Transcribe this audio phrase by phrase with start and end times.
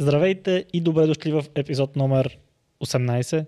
[0.00, 2.38] Здравейте и добре дошли в епизод номер
[2.84, 3.46] 18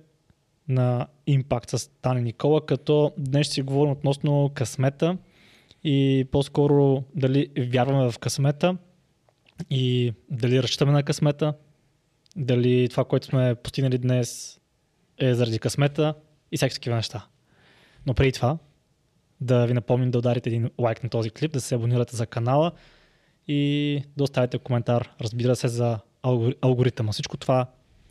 [0.69, 5.19] на Impact с Тани Никола, като днес ще си говорим относно късмета
[5.85, 8.77] и по-скоро дали вярваме в късмета
[9.71, 11.55] и дали разчитаме на късмета,
[12.37, 14.61] дали това, което сме постигнали днес
[15.19, 16.15] е заради късмета
[16.53, 17.27] и всякакви такива неща.
[18.07, 18.59] Но преди това,
[19.41, 22.73] да ви напомним да ударите един лайк на този клип, да се абонирате за канала
[23.49, 25.99] и да оставите коментар, разбира се, за
[26.63, 27.13] алгоритъма.
[27.13, 27.67] Всичко това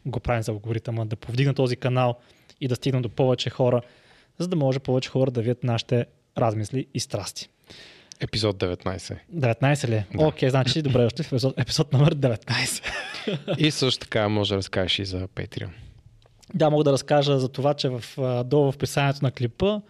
[0.05, 2.20] го правим за алгоритъма, да повдигна този канал
[2.61, 3.82] и да стигнем до повече хора,
[4.38, 6.06] за да може повече хора да видят нашите
[6.38, 7.50] размисли и страсти.
[8.19, 9.18] Епизод 19.
[9.36, 10.04] 19 ли?
[10.14, 10.28] Да.
[10.28, 12.83] Окей, значи добре дошли в епизод, епизод номер 19.
[13.57, 15.69] И също така може да разкажеш и за Patreon.
[16.54, 18.04] Да, мога да разкажа за това, че в,
[18.46, 19.82] долу в описанието на клипа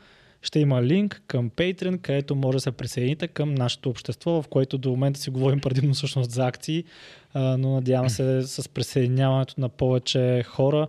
[0.41, 4.77] ще има линк към Patreon, където може да се присъедините към нашето общество, в което
[4.77, 6.83] до момента си говорим предимно всъщност за акции,
[7.35, 10.87] но надявам се с присъединяването на повече хора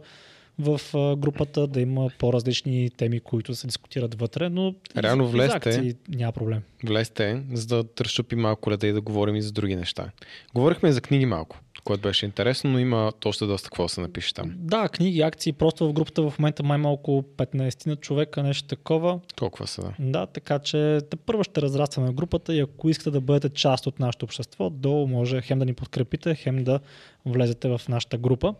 [0.59, 0.81] в
[1.17, 5.57] групата да има по-различни теми, които се дискутират вътре, но Реално влезте.
[5.57, 6.63] акции няма проблем.
[6.85, 10.11] Влезте, за да разчупи малко леда и да говорим и за други неща.
[10.55, 14.35] Говорихме за книги малко, което беше интересно, но има още доста какво да се напише
[14.35, 14.53] там.
[14.57, 19.21] Да, книги, акции, просто в групата в момента май малко 15 на човека, нещо такова.
[19.37, 19.95] Толкова са, да.
[19.99, 24.01] Да, така че те първо ще разрастваме групата и ако искате да бъдете част от
[24.01, 26.81] нашето общество, долу може хем да ни подкрепите, хем да
[27.27, 28.55] влезете в нашата група.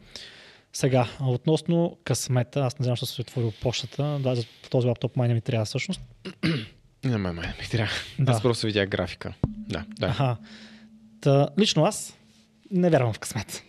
[0.73, 5.17] Сега, относно късмета, аз не знам, защо съм си отворил почтата, да, за този лаптоп
[5.17, 6.01] май не ми трябва всъщност.
[7.05, 7.93] Не, ме, ме, ми трябва.
[8.19, 8.33] Да.
[8.33, 9.35] Аз просто видях графика.
[9.49, 10.07] Да, да.
[10.07, 10.37] Аха.
[11.21, 12.17] Та, лично аз
[12.71, 13.63] не вярвам в късмет.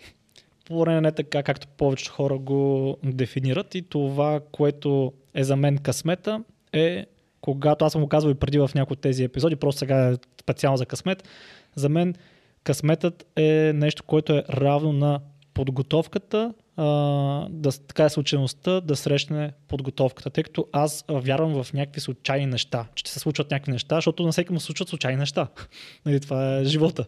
[0.66, 6.44] Поне не така, както повечето хора го дефинират и това, което е за мен късмета
[6.74, 7.06] е
[7.42, 10.16] когато аз съм го казвал и преди в някои от тези епизоди, просто сега е
[10.42, 11.28] специално за късмет,
[11.76, 12.16] за мен
[12.64, 15.20] късметът е нещо, което е равно на
[15.54, 16.86] подготовката, а,
[17.50, 22.86] да, така е случайността да срещне подготовката, тъй като аз вярвам в някакви случайни неща,
[22.96, 25.48] че се случват някакви неща, защото на всеки му случват случайни неща.
[26.06, 27.06] нали, това е живота.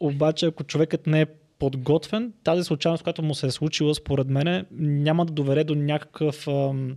[0.00, 1.26] Обаче, ако човекът не е
[1.58, 6.48] подготвен, тази случайност, която му се е случила, според мен, няма да доведе до някакъв
[6.48, 6.96] ам,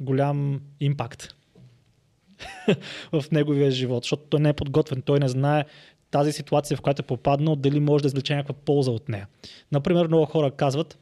[0.00, 1.34] голям импакт
[3.12, 5.64] в неговия живот, защото той не е подготвен, той не знае
[6.10, 9.26] тази ситуация, в която е попаднал, дали може да извлече някаква полза от нея.
[9.72, 10.98] Например, много хора казват,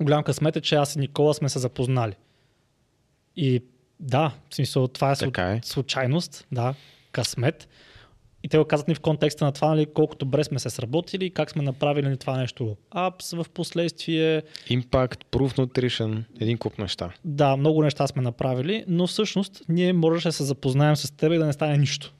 [0.00, 2.14] голям късмет е, че аз и Никола сме се запознали.
[3.36, 3.62] И
[4.00, 5.60] да, в смисъл, това е, Така е.
[5.64, 6.74] случайност, да,
[7.12, 7.68] късмет.
[8.44, 11.30] И те го казват ни в контекста на това, нали, колко добре сме се сработили,
[11.30, 14.42] как сме направили това нещо апс в последствие.
[14.70, 17.10] Impact, Proof Nutrition, един куп неща.
[17.24, 21.38] Да, много неща сме направили, но всъщност ние можеше да се запознаем с теб и
[21.38, 22.14] да не стане нищо.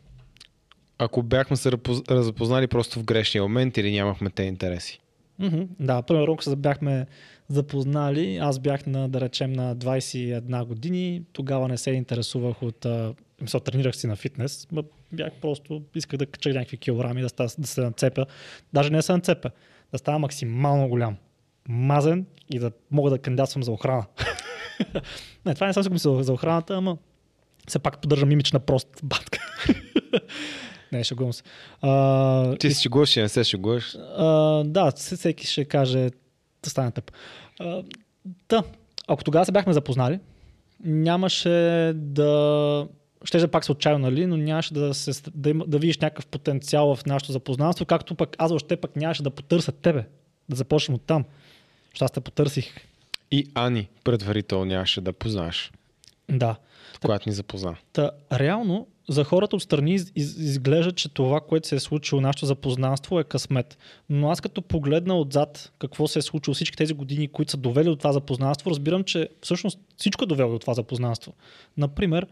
[0.98, 5.00] Ако бяхме се разпоз- запознали просто в грешния момент или нямахме те интереси.
[5.38, 7.06] Мгм, Да, примерно, ако се бяхме
[7.48, 12.86] запознали, аз бях на, да речем, на 21 години, тогава не се интересувах от...
[13.44, 14.82] Мисъл, тренирах си на фитнес, ма
[15.12, 18.26] бях просто, исках да кача някакви килограми, да, ста, да се нацепя.
[18.72, 19.50] Даже не да се нацепя,
[19.92, 21.16] да става максимално голям,
[21.68, 24.06] мазен и да мога да кандидатствам за охрана.
[25.46, 26.96] не, това не съм си мислил за охраната, ама
[27.68, 29.38] все пак поддържам имидж на прост батка.
[30.92, 31.42] не, шегувам се.
[31.80, 33.94] А, Ти си шегуваш и не се шегуваш.
[34.16, 36.10] а, да, всеки ще каже
[36.62, 37.10] да стане тъп.
[37.60, 37.82] А,
[38.48, 38.62] да,
[39.08, 40.20] ако тогава се бяхме запознали,
[40.84, 42.88] нямаше да...
[43.24, 46.26] Ще да пак се отчаял, нали, но нямаше да, се, да, има, да видиш някакъв
[46.26, 50.04] потенциал в нашето запознанство, както пък аз въобще пък нямаше да потърся тебе.
[50.48, 51.24] Да започнем от там.
[51.90, 52.74] Защото аз те потърсих.
[53.30, 55.72] И Ани предварително нямаше да познаш,
[56.28, 56.56] Да.
[57.00, 57.76] когато ни запозна.
[57.92, 62.46] Та, реално, за хората отстрани из, из, изглежда, че това, което се е случило, нашето
[62.46, 63.78] запознанство е късмет.
[64.10, 67.88] Но аз като погледна отзад какво се е случило всички тези години, които са довели
[67.88, 71.32] до това запознанство, разбирам, че всъщност всичко е довело до това запознанство.
[71.76, 72.26] Например,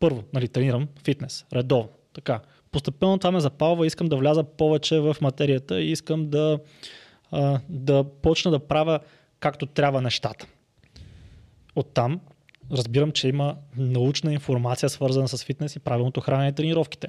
[0.00, 1.88] първо, нали, тренирам фитнес, редовно.
[2.12, 2.40] Така.
[2.72, 6.58] Постепенно това ме запалва, искам да вляза повече в материята и искам да,
[7.68, 9.00] да почна да правя
[9.40, 10.46] както трябва нещата.
[11.76, 12.20] Оттам
[12.72, 17.08] разбирам, че има научна информация, свързана с фитнес и правилното хранене и тренировките.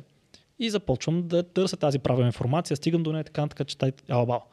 [0.59, 4.43] И започвам да търся тази правилна информация, стигам до нея така, така че тай, алабал.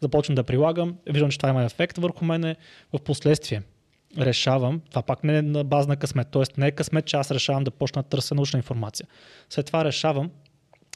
[0.00, 2.56] Започвам да прилагам, виждам, че това има ефект върху мене.
[2.92, 3.62] В последствие
[4.18, 6.42] решавам, това пак не е на база на късмет, т.е.
[6.60, 9.06] не е късмет, че аз решавам да почна да търся научна информация.
[9.50, 10.30] След това решавам,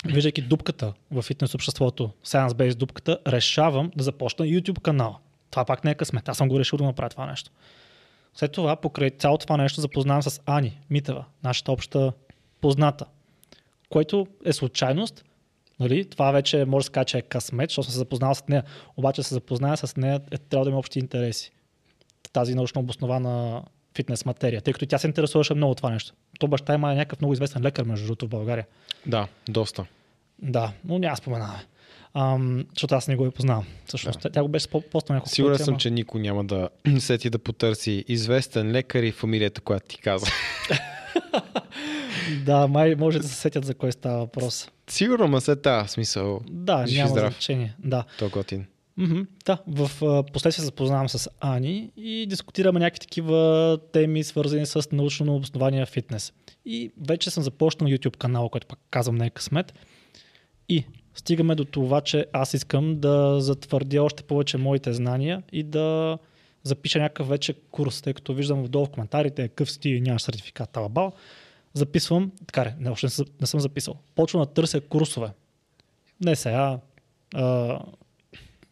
[0.06, 5.16] виждайки дупката в фитнес обществото, Science Base дупката, решавам да започна YouTube канала.
[5.50, 7.50] Това пак не е късмет, аз съм го решил да направя това нещо.
[8.34, 12.12] След това, покрай цялото това нещо, запознавам с Ани Митева, нашата обща
[12.60, 13.04] позната,
[13.88, 15.24] което е случайност,
[15.80, 16.04] Нали?
[16.04, 18.64] Това вече може да се каже, че е късмет, защото съм се запознал с нея.
[18.96, 21.50] Обаче се запозная с нея, е, трябва да има общи интереси.
[22.36, 23.62] Тази научно обоснована
[23.96, 26.14] фитнес материя, тъй като тя се интересуваше много от това нещо.
[26.38, 28.66] То баща има някакъв много известен лекар, между другото, в България.
[29.06, 29.86] Да, доста.
[30.42, 31.64] Да, но няма споменаваме.
[32.14, 33.66] Ам, защото аз не го и познавам.
[33.86, 34.30] Всъщност, да.
[34.30, 36.68] тя го беше постал няколко Сигурен пъти, съм, ама- че никой няма да
[36.98, 40.26] сети да потърси известен лекар и фамилията, която ти каза.
[42.44, 44.70] Да, май може да се сетят за кой става въпрос.
[44.90, 46.40] Сигурно, ма след тази смисъл.
[46.50, 47.32] Да, няма здрав.
[47.32, 47.74] значение.
[47.78, 48.04] Да.
[48.18, 48.66] То е готин.
[48.98, 49.90] Мгм, да, в
[50.32, 56.32] последствие се запознавам с Ани и дискутираме някакви такива теми, свързани с научно обоснования фитнес.
[56.64, 59.74] И вече съм започнал YouTube канал, който пак казвам не е късмет.
[60.68, 60.84] И
[61.14, 66.18] стигаме до това, че аз искам да затвърдя още повече моите знания и да
[66.62, 70.70] запиша някакъв вече курс, тъй като виждам вдолу в коментарите, какъв си ти, нямаш сертификат,
[70.70, 71.12] талабал.
[71.74, 73.06] Записвам, така не, не, още
[73.40, 73.96] не съм записал.
[74.14, 75.30] Почвам да търся курсове.
[76.24, 76.78] Не сега,
[77.34, 77.78] а,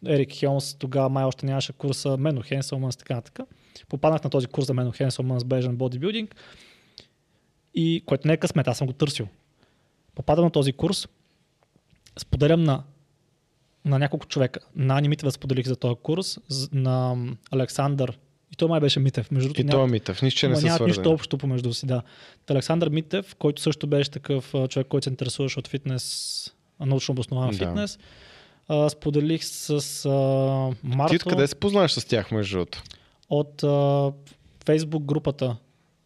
[0.07, 3.45] Ерик Хелмс, тогава май още нямаше курса Мено Хенселманс, така така.
[3.89, 6.35] Попаднах на този курс за Мено Хенселманс Бежен бодибилдинг
[7.75, 9.27] и което не е късмет, аз съм го търсил.
[10.15, 11.07] Попадам на този курс,
[12.19, 12.83] споделям на,
[13.85, 14.59] на няколко човека.
[14.75, 16.37] На Ани Митева споделих за този курс,
[16.73, 17.15] на
[17.51, 18.19] Александър,
[18.53, 19.31] и той май беше Митев.
[19.31, 20.21] Между И то е митъв.
[20.21, 21.13] Нищо, че не са нямат нищо свързани.
[21.13, 22.01] общо помежду си, да.
[22.45, 27.49] Та Александър Митев, който също беше такъв човек, който се интересуваше от фитнес, научно обоснован
[27.49, 27.57] Да.
[27.57, 27.99] фитнес.
[28.67, 29.69] А, споделих с
[30.05, 30.09] а,
[30.83, 32.83] Марто Ти откъде се познаваш с тях, между другото?
[33.29, 34.11] от а,
[34.65, 35.57] Фейсбук групата.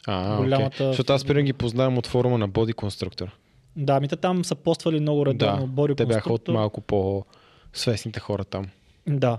[0.08, 0.88] А, Голямата окей.
[0.88, 3.30] Защото аз примерно ги познавам от форума на Body Constructor.
[3.76, 5.62] Да, ми те там са поствали много редовно.
[5.62, 8.66] Да, Бори те бяха от малко по-свестните хора там.
[9.08, 9.38] Да.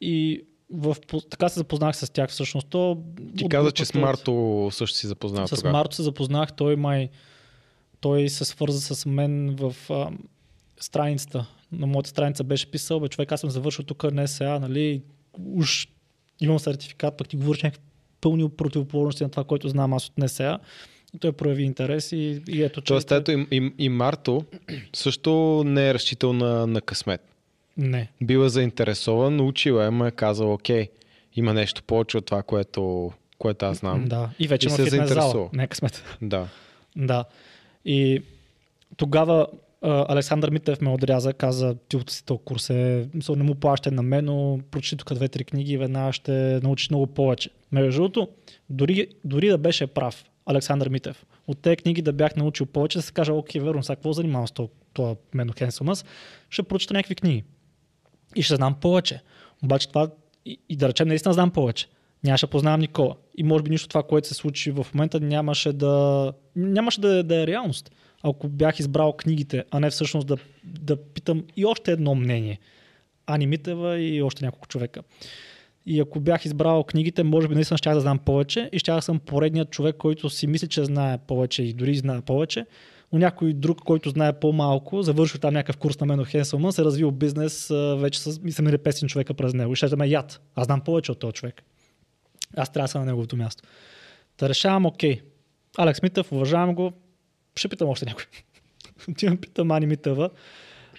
[0.00, 0.96] И в,
[1.30, 2.66] така се запознах с тях всъщност.
[2.66, 3.02] То,
[3.36, 5.72] Ти каза, че с Марто също си запознал С тогава.
[5.72, 7.08] Марто се запознах, той май
[8.00, 10.10] той се свърза с мен в а,
[10.80, 11.46] страницата.
[11.78, 15.02] На моята страница беше писал, бе, човек, аз съм завършил тук не сега, нали,
[15.44, 15.88] уж
[16.40, 17.82] имам сертификат, пък ти говориш някакви
[18.20, 20.58] пълни противоположности на това, което знам аз от НСА.
[21.14, 22.86] И той прояви интерес и, и ето, че...
[22.86, 24.44] Тоест, ето и, и, и Марто
[24.92, 27.20] също не е разчитал на, на късмет.
[27.76, 28.10] Не.
[28.22, 30.88] Бил е заинтересован, научил е, ма е казал, окей,
[31.36, 34.04] има нещо повече от това, което, което аз знам.
[34.04, 34.30] Да.
[34.38, 35.48] И вече И има се е фитнес зала.
[35.52, 36.04] Не е късмет.
[36.22, 36.48] да.
[36.96, 37.24] Да.
[37.84, 38.22] И
[38.96, 39.46] тогава
[39.84, 44.02] Александър Митев ме отряза, каза, ти от си този курс е, не му плащай на
[44.02, 47.50] мен, но прочи тук две-три книги и веднага ще научиш много повече.
[47.72, 48.28] Между другото,
[48.70, 53.02] дори, дори да беше прав Александър Митев, от тези книги да бях научил повече, да
[53.02, 54.52] се кажа, окей, верно, сега какво занимавам с
[54.92, 56.04] това, Мено Хенсомас,
[56.50, 57.44] ще прочета някакви книги.
[58.36, 59.22] И ще знам повече.
[59.64, 60.10] Обаче това,
[60.46, 61.86] и, и да речем, наистина знам повече.
[62.24, 63.16] Нямаше да познавам Никола.
[63.36, 67.42] И може би нищо това, което се случи в момента, нямаше да, нямаше да, да
[67.42, 67.90] е реалност.
[68.24, 72.58] Ако бях избрал книгите, а не всъщност да, да питам и още едно мнение.
[73.26, 75.02] Ани Митева и още няколко човека.
[75.86, 79.02] И ако бях избрал книгите, може би наистина щях да знам повече и щях да
[79.02, 82.66] съм поредният човек, който си мисли, че знае повече и дори знае повече.
[83.12, 86.84] Но някой друг, който знае по-малко, завършил там някакъв курс на Мено Хенселман, се е
[86.84, 89.72] развил бизнес вече с и са минали 500 човека през него.
[89.72, 90.40] И ще да ме яд.
[90.54, 91.62] Аз знам повече от този човек.
[92.56, 93.62] Аз трябва да съм на неговото място.
[94.36, 95.20] Та решавам, окей.
[95.78, 96.92] Алекс Митъв, уважавам го.
[97.56, 98.24] Ще питам още някой.
[99.10, 100.30] Отивам, питам Ани Митева.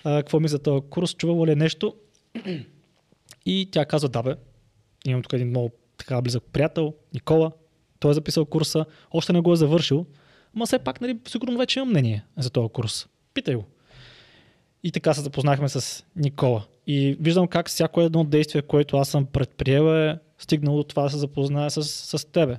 [0.04, 1.14] Какво ми за този курс?
[1.14, 1.96] Чувала ли е нещо?
[3.46, 4.36] И тя казва, да бе,
[5.06, 7.52] имам тук един много така близък приятел, Никола.
[8.00, 10.06] Той е записал курса, още не го е завършил,
[10.56, 13.08] ама все пак, нали, сигурно вече имам мнение за този курс.
[13.34, 13.66] Питай го.
[14.84, 16.66] И така се запознахме с Никола.
[16.88, 21.10] И виждам как всяко едно действие, което аз съм предприел е стигнало до това да
[21.10, 22.58] се запозная с, с тебе.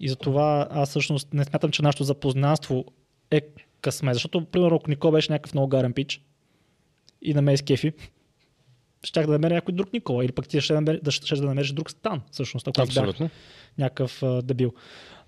[0.00, 2.84] И затова аз всъщност не смятам, че нашето запознанство
[3.30, 3.40] е
[3.80, 4.14] късмет.
[4.14, 6.20] Защото, примерно, ако Никола беше някакъв много гарен пич
[7.22, 7.92] и на ме изкефи,
[9.02, 10.24] щях да намеря някой друг Никола.
[10.24, 12.98] Или пък ти ще, намер, да, ще да намериш друг стан, всъщност, ако аз бях
[12.98, 13.30] Абсолютно.
[13.78, 14.72] някакъв а, дебил.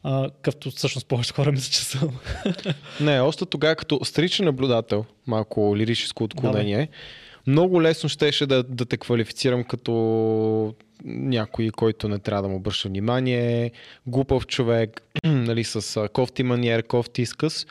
[0.03, 2.19] А, къвто всъщност повече хора мисля, че съм.
[3.01, 6.89] Не, още тогава като стричен наблюдател, малко лирическо отклонение,
[7.47, 10.75] много лесно щеше да, да те квалифицирам като
[11.05, 13.73] някой, който не трябва да му обръща внимание,
[14.07, 17.67] глупав човек, нали, с кофти маниер, кофти изкъс.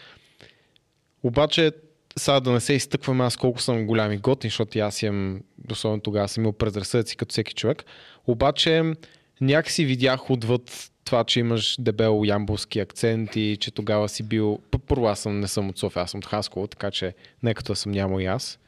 [1.24, 1.72] Обаче,
[2.18, 5.42] сега да не се изтъквам аз колко съм голям и готин, защото аз имам,
[5.72, 7.86] особено тогава съм имал предразсъдъци като всеки човек.
[8.28, 8.94] Обаче,
[9.42, 14.60] някакси видях отвъд това, че имаш дебел ямбулски акцент и че тогава си бил...
[14.88, 17.74] Първо аз съм, не съм от София, аз съм от Хасково, така че не като
[17.74, 18.60] да съм нямал и аз.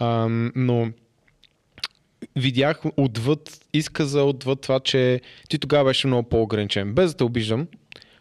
[0.00, 0.90] Ам, но
[2.36, 6.94] видях отвъд изказа, отвъд това, че ти тогава беше много по-ограничен.
[6.94, 7.66] Без да те обиждам,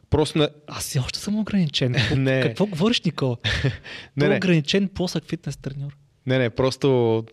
[0.10, 0.48] Просто не...
[0.68, 1.96] Аз си още съм ограничен.
[2.16, 2.42] Не.
[2.42, 3.38] Какво говориш, Никола?
[4.18, 4.36] Не, е не.
[4.36, 5.98] ограничен плосък фитнес треньор.
[6.28, 7.24] Не, не, просто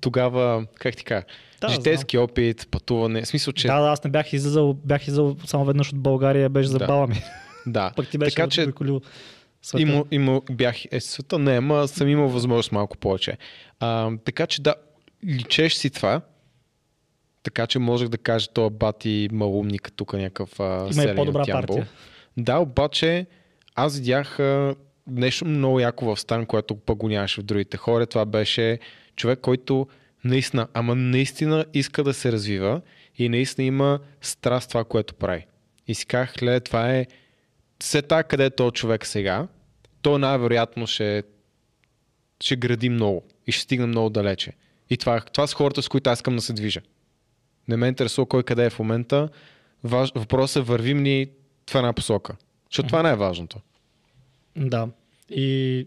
[0.00, 1.24] тогава, как ти кажа,
[1.60, 3.66] Да, житейски опит, пътуване, в смисъл, че...
[3.66, 6.86] Да, да, аз не бях излизал, бях излизал само веднъж от България, беше за Да.
[6.86, 7.22] баба ми.
[7.66, 7.92] да.
[7.96, 8.66] Пък ти беше така че
[9.62, 9.82] света.
[9.82, 13.36] има, има, бях, е, света не, ама съм имал възможност малко повече.
[13.80, 14.74] А, така че да,
[15.26, 16.20] личеш си това,
[17.42, 21.48] така че можех да кажа, този бати малумник тук някакъв а, Има селен по-добра от
[21.48, 21.76] Ямбол.
[21.76, 21.88] партия.
[22.36, 23.26] Да, обаче
[23.74, 24.74] аз видях а,
[25.06, 28.06] нещо много яко в Стан, което пък го нямаше в другите хора.
[28.06, 28.78] Това беше
[29.16, 29.86] човек, който
[30.24, 32.80] наистина, ама наистина иска да се развива
[33.16, 35.46] и наистина има страст това, което прави.
[35.86, 37.06] И си казах, гледа, това е
[37.80, 39.48] все така, къде е този човек сега,
[40.02, 41.22] той най-вероятно ще,
[42.40, 44.52] ще гради много и ще стигне много далече.
[44.90, 46.80] И това, това са хората, с които аз искам да се движа.
[47.68, 49.28] Не ме интересува кой къде е в момента.
[49.84, 51.30] Важ, въпросът е вървим ли
[51.70, 52.36] в една посока.
[52.70, 53.60] Защото това е важното.
[54.56, 54.88] Да.
[55.30, 55.86] И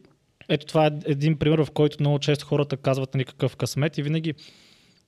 [0.49, 4.01] ето това е един пример, в който много често хората казват нали, какъв късмет и
[4.01, 4.33] винаги,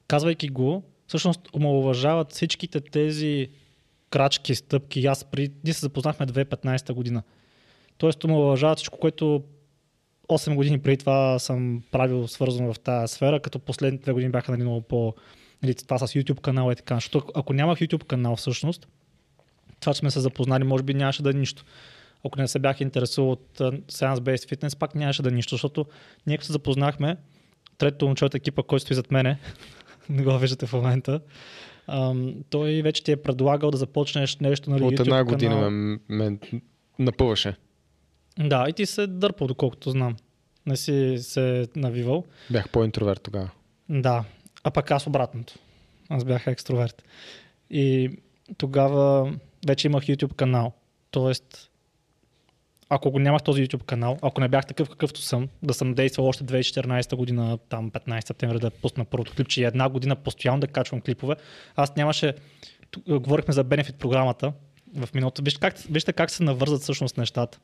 [0.07, 3.49] казвайки го, всъщност омалуважават всичките тези
[4.09, 5.05] крачки, стъпки.
[5.05, 5.49] Аз при...
[5.63, 7.23] Ние се запознахме 2015 година.
[7.97, 9.43] Тоест омалуважават всичко, което
[10.29, 14.51] 8 години преди това съм правил свързано в тази сфера, като последните две години бяха
[14.51, 15.13] нали, много по...
[15.63, 16.95] Нали, това с YouTube канала и така.
[16.95, 18.87] Защото ако нямах YouTube канал всъщност,
[19.79, 21.65] това, че сме се запознали, може би нямаше да е нищо.
[22.25, 23.57] Ако не се бях интересувал от
[23.91, 25.85] Science Based Fitness, пак нямаше да е нищо, защото
[26.27, 27.17] ние като се запознахме,
[27.77, 29.39] третото момче от екипа, който стои зад мене,
[30.09, 31.19] не го виждате в момента,
[31.87, 35.71] ам, той вече ти е предлагал да започнеш нещо на От YouTube една година канал.
[35.71, 36.37] ме, ме
[36.99, 37.55] напъваше.
[38.39, 40.15] Да, и ти се дърпал, доколкото знам.
[40.65, 42.23] Не си се навивал.
[42.51, 43.49] Бях по-интроверт тогава.
[43.89, 44.23] Да,
[44.63, 45.53] а пък аз обратното.
[46.09, 47.03] Аз бях екстроверт.
[47.69, 48.09] И
[48.57, 49.33] тогава
[49.67, 50.73] вече имах YouTube канал.
[51.11, 51.71] Тоест,
[52.89, 56.27] ако го нямах този YouTube канал, ако не бях такъв какъвто съм, да съм действал
[56.27, 60.67] още 2014 година, там 15 септември да пусна първото клипче и една година постоянно да
[60.67, 61.35] качвам клипове,
[61.75, 62.33] аз нямаше...
[63.07, 64.53] Говорихме за бенефит програмата
[64.95, 65.41] в миналото.
[65.43, 67.59] Вижте как, вижте как се навързат всъщност нещата.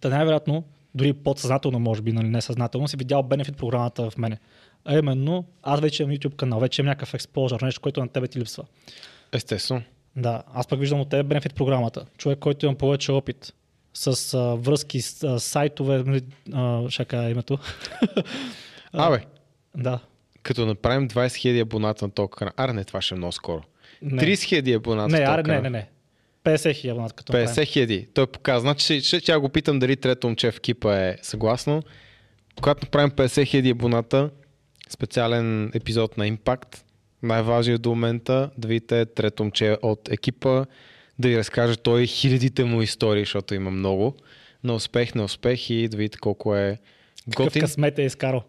[0.00, 4.38] Та най-вероятно, дори подсъзнателно, може би, нали, несъзнателно, си видял бенефит програмата в мене.
[4.84, 8.26] А именно, аз вече имам YouTube канал, вече имам някакъв експожър, нещо, което на тебе
[8.28, 8.64] ти липсва.
[9.32, 9.82] Естествено.
[10.16, 12.06] Да, аз пък виждам от тебе бенефит програмата.
[12.18, 13.54] Човек, който има повече опит
[13.94, 16.20] с а, връзки с а, сайтове, нали,
[16.52, 17.58] а, ще кажа името.
[18.92, 19.24] Абе,
[19.76, 19.98] Да.
[20.42, 22.52] като направим 20 000 абоната на този канал.
[22.56, 23.62] Аре, не, това ще е много скоро.
[24.02, 25.88] Не, 30 000 абоната не, аре, не, не, не.
[26.46, 27.66] 50 хиляди абонат като 50 направим.
[27.66, 28.08] хиляди.
[28.14, 28.60] Той показва.
[28.60, 31.82] Значи, ще, ще го питам дали трето момче в екипа е съгласно.
[32.56, 34.30] Когато направим 50 хиляди абоната,
[34.88, 36.82] специален епизод на Impact,
[37.22, 40.64] най-важният до момента, да видите трето момче от екипа,
[41.18, 44.16] да ви разкаже той хилядите му истории, защото има много,
[44.64, 46.78] на успех, на успех и да видите колко е
[47.30, 47.60] Какъв готин.
[47.60, 48.42] късмет е изкарал.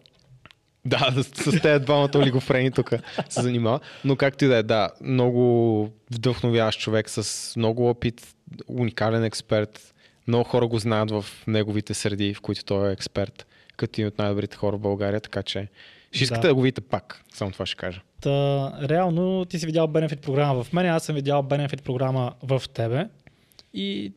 [1.12, 2.90] Да, с, с тези двамата олигофрени тук
[3.28, 3.80] се занимава.
[4.04, 8.34] Но както и да е, да, много вдъхновяващ човек с много опит,
[8.68, 9.94] уникален експерт.
[10.28, 14.18] Много хора го знаят в неговите среди, в които той е експерт, като един от
[14.18, 15.68] най-добрите хора в България, така че
[16.12, 16.54] ще искате да, Да.
[16.54, 17.22] го видите пак.
[17.34, 18.00] Само това ще кажа.
[18.20, 22.62] Та, реално ти си видял бенефит програма в мен, аз съм видял бенефит програма в
[22.74, 23.08] тебе
[23.74, 24.12] и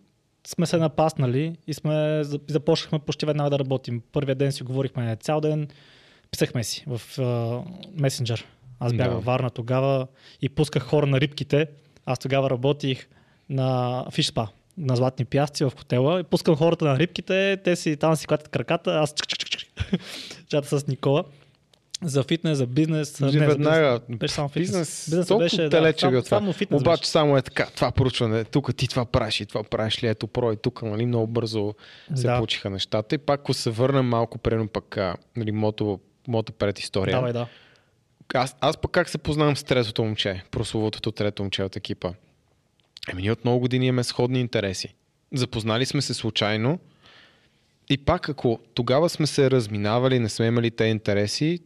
[0.47, 4.01] сме се напаснали и сме и започнахме почти веднага да работим.
[4.11, 5.67] Първия ден си говорихме цял ден,
[6.31, 8.45] писахме си в uh, месенджер.
[8.79, 9.15] Аз бях Да.
[9.15, 10.07] във Варна тогава
[10.41, 11.67] и пусках хора на рибките.
[12.05, 13.07] Аз тогава работих
[13.49, 14.47] на фишпа
[14.77, 18.47] на Златни пясъци в хотела и пускам хората на рибките, те си там си клатят
[18.47, 19.69] краката, аз чик, чик, чик, чик.
[20.47, 21.23] чата с Никола.
[22.03, 23.19] За фитнес, за бизнес.
[23.19, 24.19] Не, за веднага, бизнес.
[24.19, 24.61] Беше само фитнес.
[24.61, 26.37] Бизнес, Бизнесът толкова беше, да, далече само- бил това.
[26.37, 27.09] само фитнес Обаче беше.
[27.09, 30.51] само е така, това проучване, тук ти това правиш и това правиш ли, ето про
[30.51, 31.73] и тук, нали, много бързо
[32.15, 32.35] се Да.
[32.35, 33.15] получиха нещата.
[33.15, 37.15] И пак, ако се върнем малко, прено пък, а, нали, мото, мото пред история.
[37.15, 37.47] Давай, да.
[38.33, 42.13] Аз, аз пък как се познавам с третото момче, прословутото трето момче от екипа?
[43.11, 44.95] Еми ние от много години имаме сходни интереси.
[45.33, 46.79] Запознали сме се случайно
[47.89, 51.59] и пак ако тогава сме се разминавали, не сме имали те интереси,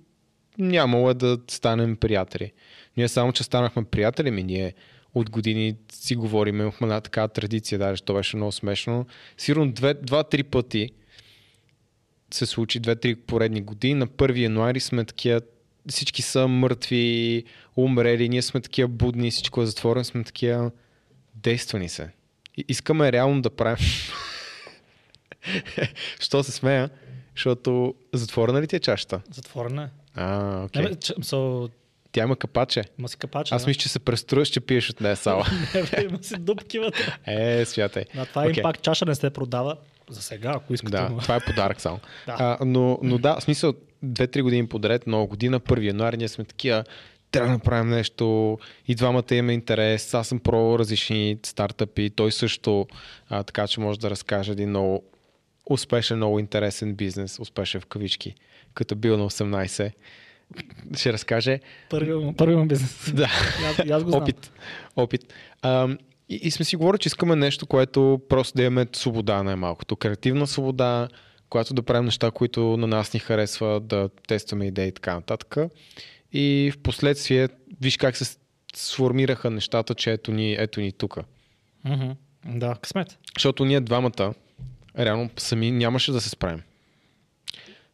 [0.58, 2.52] нямало е да станем приятели.
[2.98, 4.74] Ние само, че станахме приятели, ми ние
[5.14, 9.06] от години си говорим, имахме една такава традиция, даже то беше много смешно.
[9.38, 10.90] Сигурно две- два-три пъти
[12.32, 13.94] се случи, две-три поредни години.
[13.94, 15.42] На 1 януари сме такива,
[15.90, 17.44] всички са мъртви,
[17.78, 20.72] умрели, ние сме такива будни, всичко е затворено, сме такива
[21.36, 22.10] действани се.
[22.58, 23.86] И искаме реално да правим.
[26.20, 26.90] Що се смея?
[27.36, 29.22] Защото затворена ли ти е чашата?
[29.32, 29.90] Затворена е.
[30.16, 30.82] А, окей.
[30.82, 31.70] Не, бе, че, so,
[32.16, 32.84] Тя има капаче.
[32.98, 33.56] Ма си капаче.
[33.56, 33.68] Аз да.
[33.68, 35.46] мисля, че се преструеш, че пиеш от нея сала.
[35.76, 37.18] Не, бе, има си дупки вътре.
[37.26, 38.06] е, святай.
[38.16, 38.54] Да, това Окей.
[38.58, 39.78] им пак чаша не се продава.
[40.10, 40.92] За сега, ако искате.
[40.92, 42.00] Да, но- това е подарък само.
[42.26, 42.36] Да.
[42.40, 43.74] а, но, но да, в смисъл,
[44.06, 46.84] 2-3 години подред, нова година, 1 януари, ние сме такива,
[47.32, 48.58] трябва да направим нещо,
[48.88, 52.88] и двамата имаме интерес, аз съм про различни стартъпи, той също,
[53.30, 55.04] а, така че може да разкаже един много
[55.70, 58.36] успешен, много интересен бизнес, успешен в кавички,
[58.74, 59.92] като бил на 18.
[60.98, 61.60] Ще разкаже
[61.90, 63.12] Първи, първи бизнес.
[63.14, 63.24] да.
[63.66, 64.24] Аз, аз го знам.
[64.24, 64.52] опит.
[64.96, 65.34] опит.
[65.62, 65.98] А,
[66.30, 69.96] и, и сме си говорили, че искаме нещо, което просто да имаме свобода най-малкото.
[69.96, 71.08] Креативна свобода,
[71.50, 75.58] която да правим неща, които на нас ни харесва, да тестваме идеи и така нататък.
[76.34, 77.50] И в последствие,
[77.82, 78.38] виж как се
[78.76, 81.18] сформираха нещата, че ето ни, ето ни тук.
[81.86, 82.12] Мгм.
[82.46, 83.18] Да, късмет.
[83.36, 84.34] Защото ние двамата,
[85.00, 86.62] реално сами нямаше да се справим.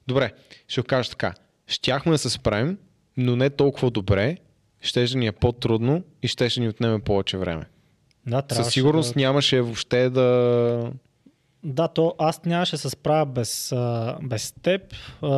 [0.07, 0.31] Добре,
[0.67, 1.33] ще кажа така.
[1.67, 2.77] Щяхме да се справим,
[3.17, 4.37] но не толкова добре,
[4.81, 7.65] ще ни е по-трудно и ще ни отнеме повече време.
[8.27, 9.19] Да, Със сигурност да...
[9.19, 10.91] нямаше въобще да...
[11.63, 14.81] Да, то аз нямаше да се справя без, а, без теб.
[15.21, 15.29] А,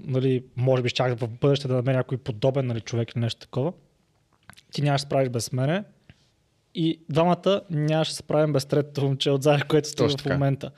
[0.00, 3.72] нали, може би чак в бъдеще да намеря някой подобен нали, човек или нещо такова.
[4.72, 5.84] Ти нямаше да справиш без мене.
[6.74, 10.70] И двамата нямаше да се справим без третото момче от заедно, което стои в така.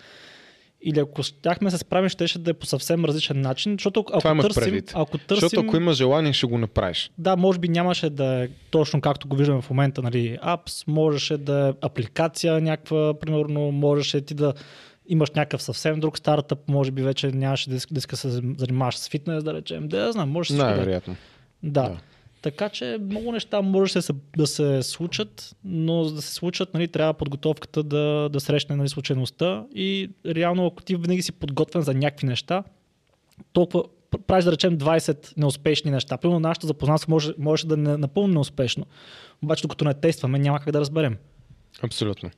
[0.82, 4.40] Или ако щяхме се справим, щеше да е по съвсем различен начин, защото ако Това
[4.40, 4.92] търсим, предвид.
[4.94, 7.10] ако търсим, Защото ако има желание, ще го направиш.
[7.18, 11.36] да, може би нямаше да е точно както го виждаме в момента, нали, апс, можеше
[11.36, 14.54] да е апликация някаква, примерно, можеше ти да
[15.08, 19.08] имаш някакъв съвсем друг стартъп, може би вече нямаше да иска да, се занимаваш с
[19.08, 20.66] фитнес, да речем, да знам, може да е.
[20.66, 21.16] Най-вероятно.
[21.62, 21.82] Да.
[21.82, 21.96] Да.
[22.42, 26.74] Така че много неща може да се, да се случат, но за да се случат,
[26.74, 31.82] нали, трябва подготовката да, да срещне нали, случайността и реално ако ти винаги си подготвен
[31.82, 32.64] за някакви неща,
[33.52, 36.16] толкова пр- правиш да речем 20 неуспешни неща.
[36.16, 38.86] Примерно нашето запознанство може, може да не напълно неуспешно.
[39.42, 41.16] Обаче докато не тестваме, няма как да разберем.
[41.82, 42.30] Абсолютно.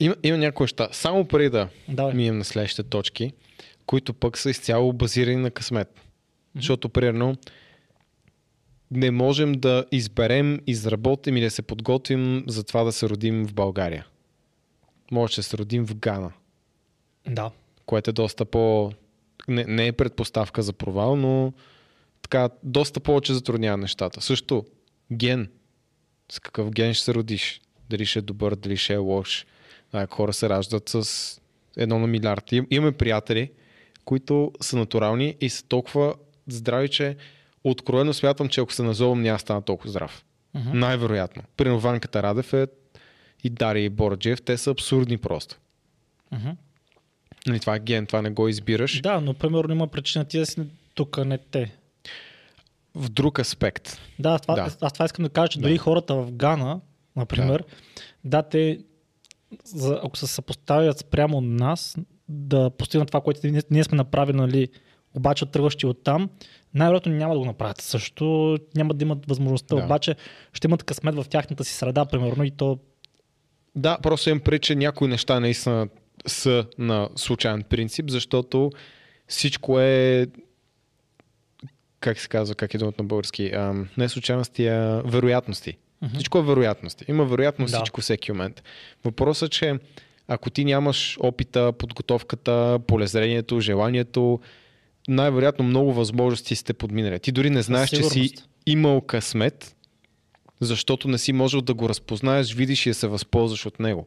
[0.00, 0.88] Има, има някои неща.
[0.92, 2.14] Само преди да Давай.
[2.14, 3.32] минем на следващите точки,
[3.86, 6.00] които пък са изцяло базирани на късмет.
[6.56, 7.36] Защото, примерно,
[8.90, 13.54] не можем да изберем, изработим или да се подготвим за това да се родим в
[13.54, 14.06] България.
[15.10, 16.32] Може да се родим в Гана,
[17.28, 17.50] Да.
[17.86, 18.92] което е доста по...
[19.48, 21.52] Не, не е предпоставка за провал, но
[22.22, 24.20] така, доста повече затруднява нещата.
[24.20, 24.64] Също,
[25.12, 25.48] ген.
[26.32, 27.60] С какъв ген ще се родиш?
[27.90, 29.46] Дали ще е добър, дали ще е лош.
[29.92, 31.40] А, хора се раждат с
[31.76, 32.52] едно на милиард.
[32.52, 33.50] Им, имаме приятели,
[34.04, 36.14] които са натурални и са толкова
[36.48, 37.16] здрави, че
[37.70, 40.24] откровено смятам, че ако се назовам, няма стана толкова здрав.
[40.54, 40.78] Мгм.
[40.78, 41.42] Най-вероятно.
[41.56, 42.66] Примерно Ванката Радев е
[43.44, 45.56] и Дария и Бороджиев, те са абсурдни просто.
[46.32, 46.48] Мгм.
[47.46, 49.00] Нали, това е ген, това не го избираш.
[49.00, 50.60] Да, но примерно има причина ти да си
[50.94, 51.74] тук, не те.
[52.94, 53.98] В друг аспект.
[54.18, 54.64] Да, аз това, Да.
[54.64, 54.76] да.
[54.80, 55.62] Аз това искам да кажа, че Да.
[55.62, 56.80] дори хората в Гана,
[57.16, 57.64] например,
[58.24, 58.78] да, да те,
[59.64, 61.96] за, ако се съпоставят спрямо нас,
[62.28, 64.68] да постигнат това, което ние, ние сме направили, нали,
[65.14, 66.30] обаче тръгващи от там,
[66.74, 67.80] най-вероятно няма да го направят.
[67.80, 69.84] Също няма да имат възможността, Да.
[69.84, 70.14] обаче
[70.52, 72.78] ще имат късмет в тяхната си среда, примерно, и то
[73.76, 75.88] Да, просто им при, че някои неща наистина
[76.26, 78.70] са на случайен принцип, защото
[79.28, 80.26] всичко е
[82.00, 85.76] как се казва, как е думата на български, ам, не случайности, а вероятности.
[86.02, 86.14] Мгм.
[86.14, 87.04] Всичко е вероятности.
[87.08, 87.76] Има вероятност Да.
[87.78, 88.62] всичко всеки момент.
[89.04, 89.74] Въпросът е, че
[90.28, 94.40] ако ти нямаш опита, подготовката, полезрението, желанието,
[95.08, 97.18] най-вероятно много възможности сте подминали.
[97.18, 98.34] Ти дори не знаеш, че си
[98.66, 99.76] имал късмет,
[100.60, 104.06] защото не си можел да го разпознаеш, видиш и да се възползваш от него.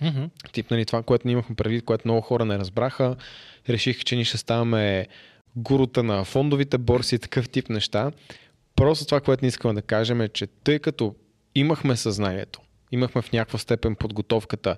[0.00, 0.24] Мгм.
[0.52, 3.16] Тип, нали, това, което ние имахме предвид, което много хора не разбраха,
[3.68, 5.06] реших, че ние ще ставаме
[5.56, 8.12] гурута на фондовите борси и такъв тип неща.
[8.76, 11.14] Просто това, което не искаме да кажем е, че тъй като
[11.54, 12.60] имахме съзнанието,
[12.92, 14.76] имахме в някаква степен подготовката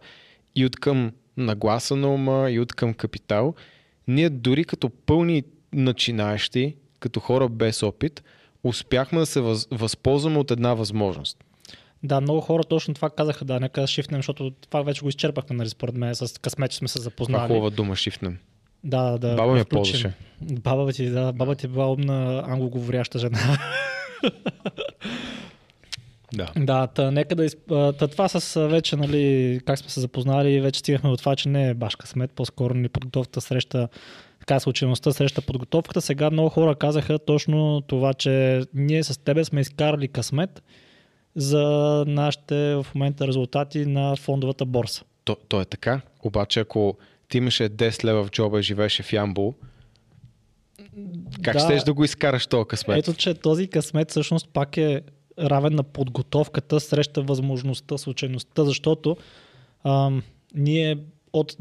[0.56, 3.54] и от към нагласа на ума, и от към капитал,
[4.08, 8.22] ние дори като пълни начинаещи, като хора без опит,
[8.64, 11.44] успяхме да се въз, възползваме от една възможност.
[12.02, 15.68] Да, много хора точно това казаха, да, нека шифнем, защото това вече го изчерпахме, нали,
[15.68, 17.48] според мен, с късмет, че сме се Това запознали.
[17.48, 18.38] хубава дума шифнем.
[18.84, 19.34] Да, да.
[19.34, 19.68] Баба включим.
[19.68, 20.12] ползваше.
[20.42, 23.58] Баба ти, да, баба ти е била умна англоговоряща жена.
[26.32, 26.52] Да.
[26.56, 27.70] да, та, нека да изп...
[27.70, 31.48] а, та, това с вече, нали, как сме се запознали, вече стигнахме до това, че
[31.48, 33.88] не е баш късмет, по-скоро ни подготовката среща
[34.48, 36.00] така случайността среща подготовката.
[36.00, 40.62] Сега много хора казаха точно това, че ние с тебе сме изкарали късмет
[41.36, 41.64] за
[42.06, 45.04] нашите в момента резултати на фондовата борса.
[45.24, 49.12] То, то е така, обаче ако ти имаше 10 лева в джоба и живееше в
[49.12, 49.54] Ямбол,
[51.42, 52.98] Как да, щеш да го изкараш този късмет?
[52.98, 55.02] Ето, че този късмет всъщност пак е
[55.38, 59.16] равен на подготовката среща възможността, случайността, защото
[59.84, 60.22] ам,
[60.54, 60.96] ние
[61.32, 61.56] от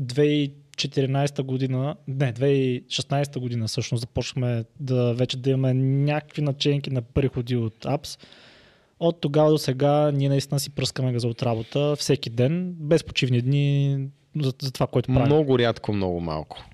[0.77, 7.55] 2014 година, не, 2016 година всъщност започнахме да вече да имаме някакви наченки на приходи
[7.55, 8.17] от апс.
[8.99, 13.41] От тогава до сега ние наистина си пръскаме газа от работа всеки ден, без почивни
[13.41, 13.97] дни
[14.41, 15.25] за, за това, което правим.
[15.25, 16.65] Много рядко, много малко.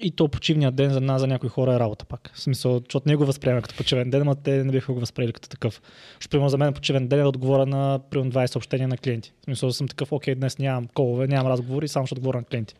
[0.00, 2.30] И то почивния ден за нас, за някои хора е работа пак.
[2.34, 5.32] В смисъл, защото не го възприема като почивен ден, но те не биха го възприели
[5.32, 5.82] като такъв.
[6.20, 9.32] Ще примерно за мен почивен ден е да отговоря на примерно 20 съобщения на клиенти.
[9.40, 12.74] В смисъл, съм такъв, окей, днес нямам колове, нямам разговори, само ще отговоря на клиенти.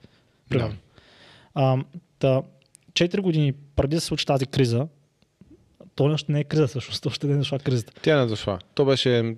[0.49, 0.75] Примерно.
[0.75, 0.79] Да.
[1.55, 1.85] А,
[2.19, 2.43] та,
[2.93, 4.87] 4 години преди да се случи тази криза,
[5.95, 7.93] то още не е криза всъщност, още не е дошла кризата.
[8.03, 8.59] Тя не е дошла.
[8.75, 9.37] То беше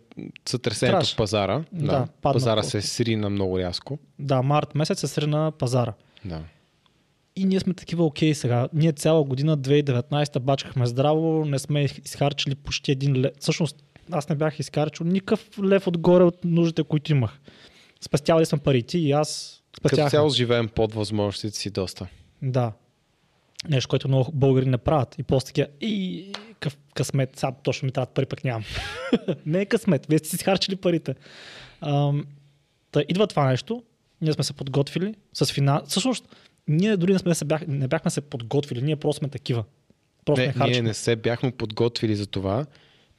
[0.49, 1.64] сътресението в пазара.
[1.73, 3.99] Да, да пазара се срина много рязко.
[4.18, 5.92] Да, март месец се срина пазара.
[6.25, 6.40] Да.
[7.37, 8.68] И ние сме такива окей сега.
[8.73, 13.31] Ние цяла година 2019 бачкахме здраво, не сме изхарчили почти един лев.
[13.40, 13.77] Всъщност
[14.12, 17.40] аз не бях изхарчил никакъв лев отгоре от нуждите, които имах.
[18.01, 20.07] Спестявали сме парите и аз спестявах.
[20.07, 22.07] Като цяло живеем под възможностите си доста.
[22.43, 22.73] Да.
[23.69, 25.19] Нещо, което много българи не правят.
[25.19, 28.64] И после такива, и къв, късмет, сега точно ми трябват пари, пък нямам.
[29.47, 31.14] не е късмет, вие сте си изхарчили парите.
[31.81, 32.27] Ам,
[32.93, 33.83] та, идва това нещо,
[34.21, 35.83] ние сме се подготвили с финал.
[35.87, 36.37] Всъщност,
[36.69, 39.64] ние дори не, сме се бях, не бяхме се подготвили, ние просто сме такива.
[40.25, 42.67] Просто не, не ние не се бяхме подготвили за това,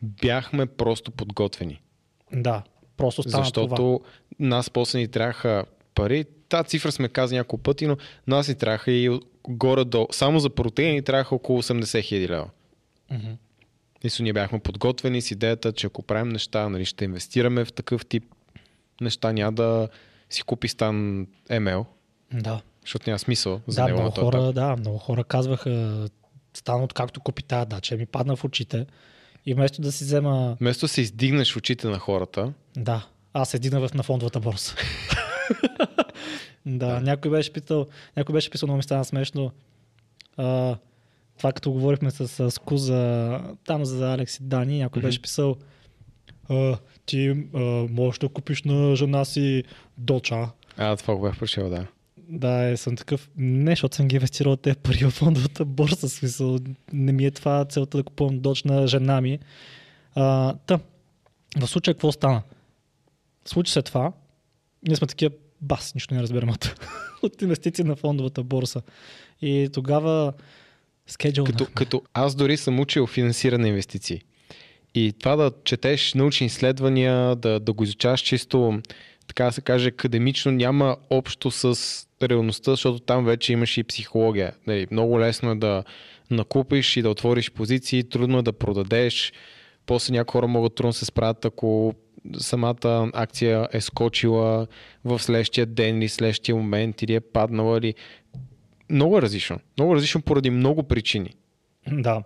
[0.02, 1.82] бяхме просто подготвени.
[2.34, 2.64] Да,
[2.98, 4.00] просто стана Защото това.
[4.40, 6.26] нас после ни трябваха пари.
[6.50, 10.08] Та цифра сме казали няколко пъти, но нас ни трябваха и горе до...
[10.12, 12.50] Само за протеини ни трябваха около 80 хиляди лева.
[13.12, 13.36] Mm-hmm.
[14.04, 18.06] И ние бяхме подготвени с идеята, че ако правим неща, нали, ще инвестираме в такъв
[18.06, 18.24] тип
[19.02, 19.88] неща, няма да
[20.30, 21.86] си купи стан ML.
[22.34, 22.62] Да.
[22.82, 24.02] Защото няма смисъл за да, него.
[24.02, 26.08] Много хора, да, много хора казваха,
[26.54, 28.86] стана от както купи тази дача, ми падна в очите.
[29.46, 30.58] И вместо да си взема...
[30.62, 32.54] Вместо да се издигнеш в очите на хората.
[32.78, 34.76] Да, аз се издигнах на фондовата борса.
[36.66, 39.52] да, да, някой беше питал, някой беше писал, много ми стана смешно.
[40.38, 40.78] А,
[41.38, 45.06] това като говорихме с, с Куза, там за Алекс и Дани, някой mm-hmm.
[45.06, 45.56] беше писал
[46.50, 49.64] а, ти а, можеш да купиш на жена си
[49.98, 50.50] доча.
[50.78, 51.88] А, това го бях прочел, да.
[52.18, 53.30] Да, е, съм такъв.
[53.38, 56.10] Не, защото съм ги инвестирал те пари в фондовата борса.
[56.10, 56.58] Смисъл,
[56.94, 59.40] не ми е това целта да купувам доч на жена ми.
[60.16, 60.80] А, та,
[61.60, 62.42] в случая какво стана?
[63.46, 64.12] Случи се това.
[64.88, 66.76] Ние сме такива, бас, нищо не разбираме от,
[67.24, 68.82] от инвестиции на фондовата борса.
[69.42, 70.34] И тогава
[71.08, 71.46] скеджул.
[71.46, 74.22] Като, като аз дори съм учил финансиране инвестиции.
[74.96, 78.82] И това да четеш научни изследвания, да, да го изучаваш чисто
[79.30, 81.78] така да се каже, академично няма общо с
[82.24, 84.54] реалността, защото там вече имаш и психология.
[84.68, 85.84] Нали, много лесно е да
[86.32, 89.34] накупиш и да отвориш позиции, трудно е да продадеш.
[89.86, 91.94] После някои хора могат трудно се справят, ако
[92.38, 94.68] самата акция е скочила
[95.06, 97.78] в следващия ден или следващия момент или е паднала.
[97.78, 97.96] Или...
[98.90, 99.60] Много е различно.
[99.78, 101.34] Много е различно поради много причини.
[101.92, 102.24] Да.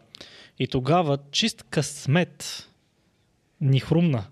[0.59, 2.67] И тогава чист късмет
[3.61, 4.23] ни хрумна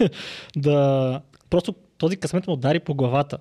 [0.56, 3.38] да просто този късмет му удари по главата.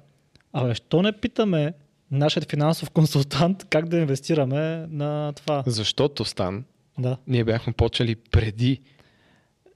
[0.53, 1.73] Абе, що не питаме
[2.11, 5.63] нашият финансов консултант как да инвестираме на това?
[5.67, 6.65] Защото, Стан,
[6.99, 7.17] да.
[7.27, 8.81] ние бяхме почели преди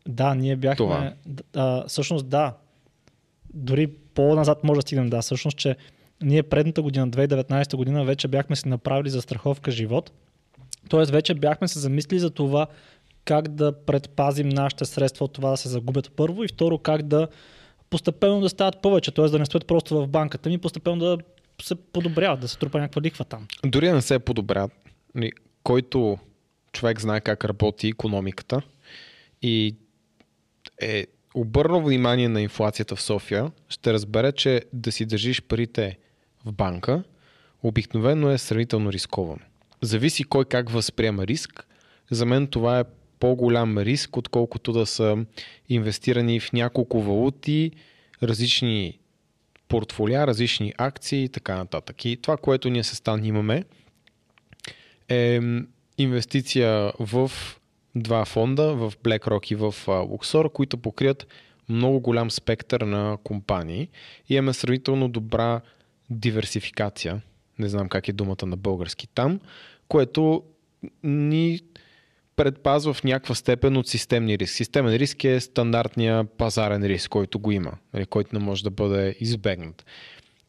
[0.08, 0.76] Да, ние бяхме...
[0.76, 1.14] Това.
[1.56, 2.54] А, всъщност да.
[3.54, 5.22] Дори по-назад може да стигнем, да.
[5.22, 5.76] Всъщност, че
[6.22, 10.12] ние предната година, 2019 година, вече бяхме си направили за страховка живот.
[10.90, 12.68] Тоест вече бяхме се замислили за това
[13.26, 17.28] как да предпазим нашите средства от това да се загубят първо и второ как да
[17.90, 19.26] постепенно да стават повече, т.е.
[19.26, 21.18] да не стоят просто в банката ми, постепенно да
[21.62, 23.48] се подобряват, да се трупа някаква лихва там.
[23.66, 24.72] Дори да не се подобряват,
[25.16, 25.32] нали,
[25.64, 26.18] който
[26.72, 28.62] човек знае как работи економиката
[29.42, 29.76] и
[30.82, 35.98] е обърнал внимание на инфлацията в София, ще разбере, че да си държиш парите
[36.46, 37.04] в банка
[37.64, 39.42] обикновено е сравнително рисковано.
[39.82, 41.68] Зависи кой как възприема риск.
[42.12, 42.84] За мен това е
[43.20, 45.26] по-голям риск, отколкото да са
[45.70, 47.72] инвестирани в няколко валути,
[48.24, 49.00] различни
[49.68, 52.06] портфолия, различни акции и така нататък.
[52.06, 53.64] И това, което ние се стан имаме,
[55.10, 55.40] е
[55.98, 57.32] инвестиция в
[58.00, 61.28] два фонда, в BlackRock и в Luxor, които покрият
[61.70, 63.90] много голям спектър на компании
[64.30, 65.62] и имаме сравнително добра
[66.10, 67.22] диверсификация,
[67.60, 69.40] не знам как е думата на български там,
[69.88, 70.44] което
[71.04, 71.60] ни
[72.36, 74.54] предпазва в някаква степен от системни риск.
[74.54, 79.16] Системен риск е стандартния пазарен риск, който го има, нали, който не може да бъде
[79.20, 79.86] избегнат.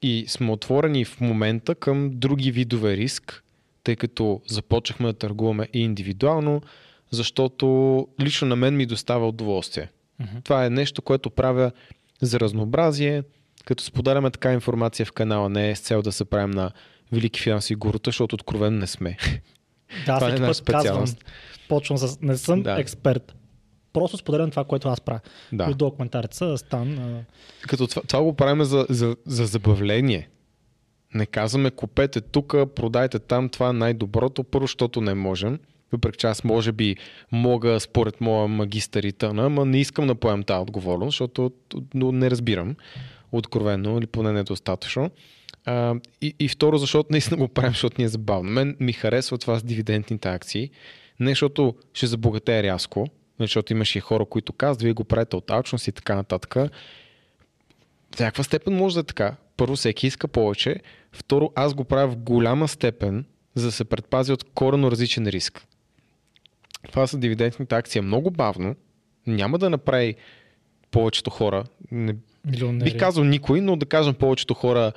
[0.03, 3.45] И сме отворени в момента към други видове риск,
[3.85, 6.63] тъй като започнахме да търгуваме и индивидуално,
[7.11, 9.89] защото лично на мен ми достава удоволствие.
[10.21, 10.37] Мгм.
[10.45, 11.71] Това е нещо, което правя
[12.21, 13.23] за разнообразие,
[13.65, 16.71] като споделяме така информация в канала, не е с цел да се правим на
[17.13, 19.17] велики финансови гурута, защото откровено не сме.
[20.07, 21.05] Да, Това е път казвам,
[21.69, 22.21] почвам с...
[22.21, 22.81] Не съм Да.
[22.81, 23.35] експерт.
[23.93, 25.21] Просто споделям това, което аз правя.
[25.53, 25.71] Да.
[25.71, 26.99] Отдолу коментарите са Стан.
[26.99, 27.25] а,
[27.69, 30.29] Като това, това го правим за, за, за забавление.
[31.15, 35.59] Не казваме купете тук, продайте там, това е най-доброто, първо, защото не можем.
[35.93, 36.97] Въпреки че аз може би
[37.33, 41.53] мога според моя магистър и тъна, ама не искам да поем тази отговорност, защото
[41.95, 42.77] но не разбирам
[43.33, 45.11] откровено или поне недостатъчно.
[45.65, 48.51] А, и, и второ, защото наистина го правим, защото ни е забавно.
[48.51, 50.71] Мен ми харесва това с дивидендните акции.
[51.21, 53.07] Не защото ще забогатее рязко,
[53.41, 56.55] защото имаше и хора, които казват, вие го правите от алчност и така нататък.
[58.15, 59.37] В някаква степен може да е така.
[59.57, 60.77] Първо, всеки иска повече.
[61.13, 63.25] Второ, аз го правя в голяма степен,
[63.55, 65.67] за да се предпази от корено различен риск.
[66.87, 67.99] Това са дивидендните акции.
[67.99, 68.75] Е Много бавно.
[69.27, 70.15] Няма да направи
[70.91, 71.65] повечето хора.
[71.91, 72.91] Не, милионери.
[72.91, 74.93] бих казал никой, но да кажем повечето хора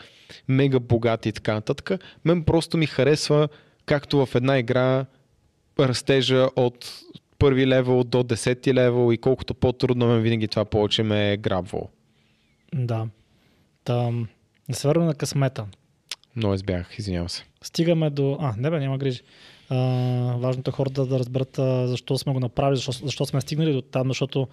[0.48, 1.92] мега богати и така нататък.
[2.26, 3.48] Мен просто ми харесва
[3.86, 5.06] както в една игра
[5.80, 7.02] растежа от
[7.40, 11.90] първи левел до десети левел и колкото по-трудно мен винаги това повече ме е грабвало.
[12.76, 13.08] Да.
[13.84, 14.28] Там,
[14.70, 15.66] да се върнем на късмета.
[16.36, 17.44] Много избягах, извинявам се.
[17.62, 18.38] Стигаме до...
[18.40, 19.22] А, не бе, няма грижи.
[19.72, 19.78] А,
[20.38, 23.82] важното е хората да разберат а, защо сме го направили, защо, защо сме стигнали до
[23.82, 24.48] там, защото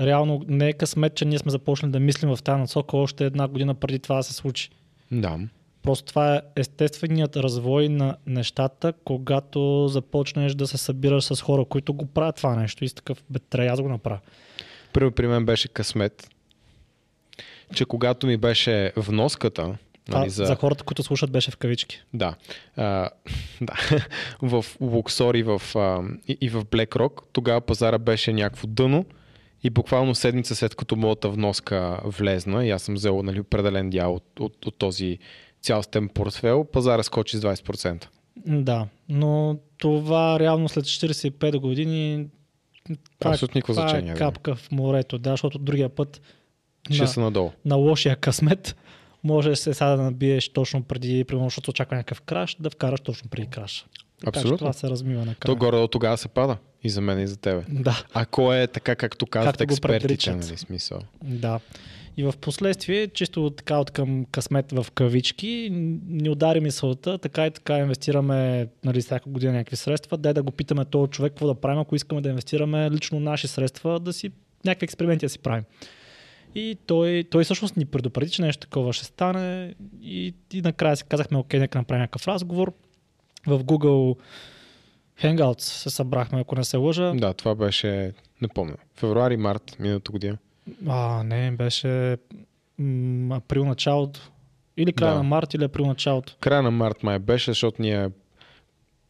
[0.00, 3.48] реално не е късмет, че ние сме започнали да мислим в тази насока още една
[3.48, 4.70] година преди това да се случи.
[5.12, 5.38] Да.
[5.82, 11.94] Просто това е естественият развой на нещата, когато започнеш да се събираш с хора, които
[11.94, 14.18] го правят това нещо и си такъв, бе, трябва да го направя.
[14.92, 16.30] Първо при мен беше късмет,
[17.74, 19.78] че когато ми беше вноската,
[20.18, 20.44] Нали, за...
[20.44, 22.02] за хората, които слушат, беше в кавички.
[22.14, 22.34] Да.
[22.76, 23.10] А,
[23.60, 23.74] да.
[24.42, 29.04] в Luxor и в, а, и, и в BlackRock тогава пазара беше някакво дъно
[29.62, 34.14] и буквално седмица след като моята вноска влезна и аз съм взел нали, определен дял
[34.14, 35.18] от, от, от този
[35.62, 38.06] цялостен портфел, пазара скочи с 20%.
[38.46, 42.26] Да, но това реално след 45 години
[43.18, 44.18] това, е- Абсолютно никакво това значение, е да.
[44.18, 46.20] капка в морето, да, защото другия път
[46.90, 47.50] Ще на, са надолу.
[47.64, 48.76] на лошия късмет
[49.24, 53.30] може се сега да набиеш точно преди, примерно, защото очаква някакъв краш, да вкараш точно
[53.30, 53.86] преди краш.
[54.20, 54.58] Така Абсолютно.
[54.58, 56.56] това се размива на То горе от тогава се пада.
[56.82, 57.64] И за мен, и за тебе.
[57.68, 60.98] Да, Ако е така, както казват Както експертите, нали, смисъл.
[61.22, 61.60] да.
[62.16, 65.68] И в последствие, чисто така от към късмет в кавички,
[66.08, 70.50] ни удари мисълта, така и така инвестираме нали, всяка година някакви средства, дай да го
[70.52, 74.30] питаме този човек какво да правим, ако искаме да инвестираме лично наши средства, да си
[74.64, 75.64] някакви експерименти да си правим.
[76.54, 81.04] И той, той всъщност ни предупреди, че нещо такова ще стане и, и накрая си
[81.04, 82.72] казахме, окей, нека направим някакъв разговор.
[83.46, 84.18] В Google
[85.22, 87.12] Hangouts се събрахме, ако не се лъжа.
[87.14, 90.36] Да, това беше, не помня, февруари, март, миналата година.
[90.88, 92.16] А, не, беше
[92.78, 94.20] м- април началото.
[94.76, 95.16] Или края Да.
[95.18, 96.36] на март, или април началото.
[96.40, 98.08] Края на март май беше, защото ние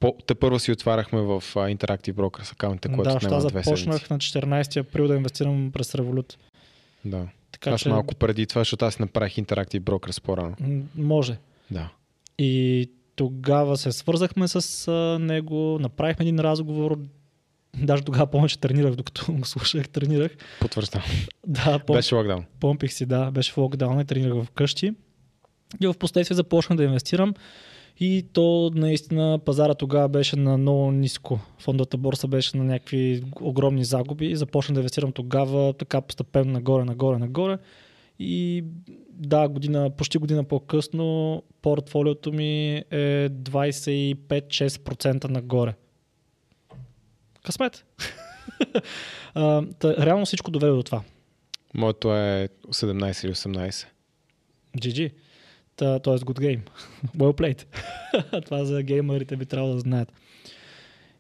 [0.01, 4.13] по, те първо си отваряхме в Interactive Brokers акаунтите, което да, отнема две започнах седмици.
[4.13, 4.19] на
[4.59, 6.37] 14 април да инвестирам през Revolut.
[7.05, 7.29] Да.
[7.53, 10.57] Така Аз че малко преди това, защото аз направих Interactive Brokers по-рано.
[10.97, 11.39] може.
[11.71, 11.91] Да.
[12.39, 16.99] И тогава се свързахме с него, направихме един разговор.
[17.77, 20.33] Даже тогава помня, че тренирах, докато го слушах, тренирах.
[20.61, 21.03] Потвърждам.
[21.47, 21.97] Да, пом...
[21.97, 22.45] Беше локдаун.
[22.61, 24.95] помпих си, да, беше в локдаун и тренирах вкъщи.
[25.81, 27.35] И в последствие започнах да инвестирам.
[27.99, 31.41] И то наистина пазара тогава беше на много ниско.
[31.59, 34.27] Фондовата борса беше на някакви огромни загуби.
[34.27, 37.59] И започнах да инвестирам тогава така постепенно нагоре, нагоре, нагоре.
[38.19, 38.65] И
[39.11, 45.75] да, година, почти година по-късно портфолиото ми е 25-6% нагоре.
[47.45, 47.85] Късмет.
[49.35, 51.03] А, та, реално всичко доведе до това.
[51.75, 53.87] Моето е 17 или 18.
[54.79, 55.13] GG.
[55.81, 56.15] Та, т.е.
[56.15, 56.61] good game.
[57.17, 57.65] Well played.
[58.45, 60.13] това за геймерите би трябвало да знаят.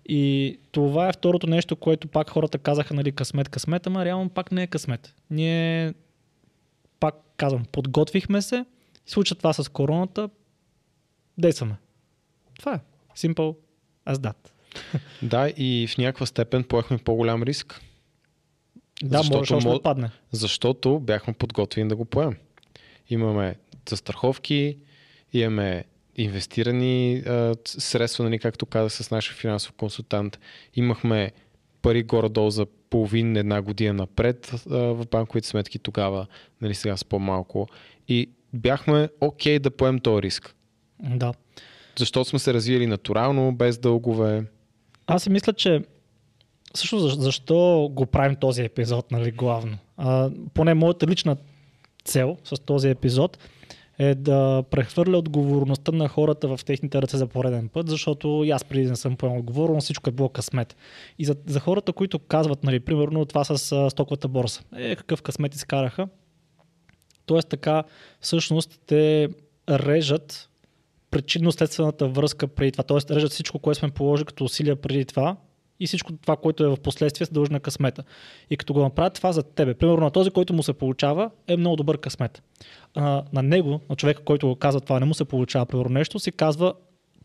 [0.06, 4.52] И това е второто нещо, което пак хората казаха, нали, късмет, късмет, ама реално пак
[4.52, 5.14] не е късмет.
[5.30, 5.94] Ние,
[7.00, 8.64] пак казвам, подготвихме се,
[9.06, 10.28] случва това с короната,
[11.38, 11.74] действаме.
[12.58, 12.80] Това е.
[13.16, 13.56] Simple
[14.08, 14.36] as that.
[15.22, 17.80] Да, и в някаква степен поехме по-голям риск,
[19.02, 20.10] Да, Защото можеш още мо- да падне.
[20.32, 22.36] защото бяхме подготвени да го поем.
[23.08, 23.54] Имаме
[23.90, 24.76] застраховки,
[25.32, 25.84] имаме
[26.16, 30.40] инвестирани а, средства, нали, както казах с нашия финансов консултант.
[30.74, 31.32] Имахме
[31.82, 36.26] пари горе-долу за половин една година напред а, в банковите сметки тогава,
[36.60, 37.68] нали, сега с по-малко.
[38.08, 40.54] И бяхме окей да поем този риск.
[41.00, 41.32] Да.
[41.98, 44.44] Защо сме се развили натурално, без дългове?
[45.06, 45.84] Аз си мисля, че
[46.74, 49.78] също защо го правим този епизод, нали, главно.
[49.96, 51.36] А, поне моята лична
[52.04, 53.38] цел с този епизод
[54.00, 58.64] е да прехвърля отговорността на хората в техните ръце за пореден път, защото и аз
[58.64, 60.76] преди не съм поемал отговорност, всичко е било късмет.
[61.18, 65.54] И за, за хората, които казват, нали, примерно това с стоковата борса, е какъв късмет
[65.54, 66.08] изкараха,
[67.26, 67.84] Тоест така,
[68.20, 69.28] всъщност те
[69.68, 70.48] режат
[71.10, 72.84] причинно-следствената връзка преди това.
[72.84, 75.36] Тоест режат всичко, което сме положили като усилия преди това
[75.80, 78.04] и всичко това, което е в последствие, се дължи на късмета.
[78.50, 81.56] И като го направят това за тебе, примерно на този, който му се получава, е
[81.56, 82.42] много добър късмет.
[82.94, 86.18] А, на него, на човека, който го казва това, не му се получава примерно нещо,
[86.18, 86.74] се казва,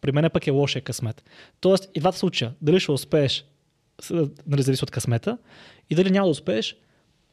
[0.01, 1.23] при мен пък е лошия късмет.
[1.61, 3.45] Тоест и двата случая, дали ще успееш,
[4.47, 5.37] нали, зависи от късмета,
[5.89, 6.77] и дали няма да успееш,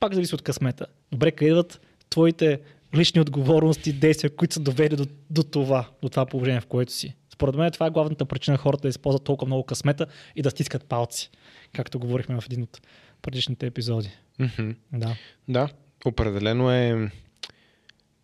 [0.00, 0.86] пак зависи от късмета.
[1.12, 1.80] Добре, къде идват
[2.10, 2.60] твоите
[2.94, 7.14] лични отговорности, действия, които са довели до, до това, до това положение, в което си.
[7.32, 10.84] Според мен това е главната причина хората да използват толкова много късмета и да стискат
[10.84, 11.30] палци,
[11.72, 12.80] както говорихме в един от
[13.22, 14.10] предишните епизоди.
[14.40, 14.74] Mm-hmm.
[14.92, 15.16] Да.
[15.48, 15.68] Да,
[16.04, 17.10] определено е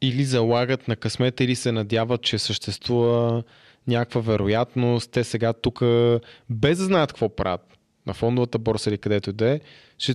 [0.03, 3.43] или залагат на късмета, или се надяват, че съществува
[3.87, 5.11] някаква вероятност.
[5.11, 5.83] Те сега тук,
[6.51, 9.61] без да знаят какво правят, на фондовата борса или където и да е,
[9.99, 10.15] ще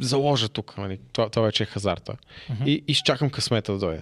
[0.00, 0.78] заложа тук.
[0.78, 1.00] Нали?
[1.12, 2.16] Това, това вече е хазарта.
[2.50, 2.66] Uh-huh.
[2.66, 4.00] И, и ще чакам късмета да дойде.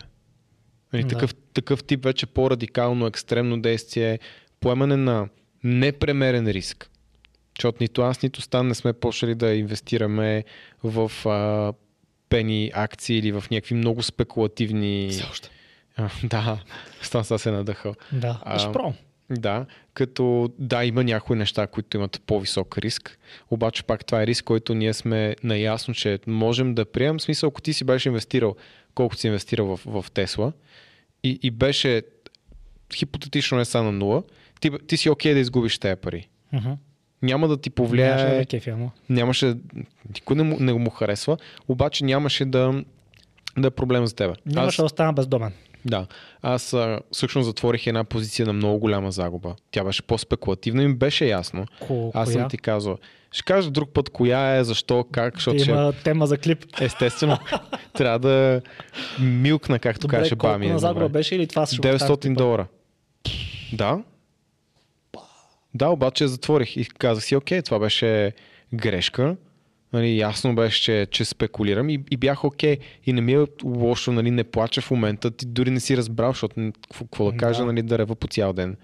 [0.93, 1.03] Нали?
[1.03, 1.09] Да.
[1.09, 4.19] Такъв, такъв тип вече по-радикално, екстремно действие,
[4.61, 5.29] поемане на
[5.65, 6.91] непремерен риск.
[7.59, 10.45] Защото нито аз, нито Стан не сме почнали да инвестираме
[10.85, 11.73] в а,
[12.29, 15.09] пени акции или в някакви много спекулативни...
[15.11, 15.51] Все още.
[15.97, 16.59] А, да,
[17.03, 17.95] Стан са се надъхал.
[18.13, 18.69] Да, а, ще
[19.31, 23.19] да, като да, има някои неща, които имат по-висок риск,
[23.51, 27.19] обаче пак това е риск, който ние сме наясно, че можем да приемем.
[27.19, 28.57] В смисъл, ако ти си беше инвестирал,
[28.95, 30.53] колкото си инвестирал в, в Тесла
[31.25, 32.03] и, и беше
[32.95, 34.23] хипотетично не са на нула,
[34.61, 36.29] ти, ти си окей okay да изгубиш тези пари.
[36.55, 36.77] Uh-huh.
[37.23, 38.15] Няма да ти повлияе.
[38.15, 38.73] Нямаше да кефи,
[39.09, 39.55] Нямаше.
[40.15, 41.37] Никой не му, не му харесва,
[41.69, 42.85] обаче нямаше да,
[43.59, 44.37] да е проблем за теб.
[44.47, 45.53] Нямаше да остана бездомен.
[45.85, 46.07] Да.
[46.43, 49.55] Аз а, всъщност затворих една позиция на много голяма загуба.
[49.71, 51.67] Тя беше по-спекулативна и ми беше ясно.
[51.81, 52.41] Ко, Аз коя?
[52.41, 52.99] съм ти казал.
[53.35, 56.03] Ще кажа друг път коя е, защо, как, защото Има ще...
[56.03, 56.65] тема за клип.
[56.81, 57.39] Естествено.
[57.93, 58.61] трябва да
[59.21, 60.69] милкна, както Добре, каже колко бами.
[60.69, 62.35] на загуба беше или това ще го оставим 900 клипа?
[62.35, 62.67] долара.
[63.73, 64.03] Да.
[65.75, 68.33] Да, обаче затворих и казах си, окей, това беше
[68.75, 69.37] грешка.
[69.93, 72.77] Нали, ясно беше, че, че спекулирам и, и бях окей.
[73.05, 75.31] И не ми е лошо, нали, не плача в момента.
[75.31, 77.67] Ти дори не си разбрал, защото какво, да кажа, Да.
[77.67, 78.77] нали, да рева по цял ден.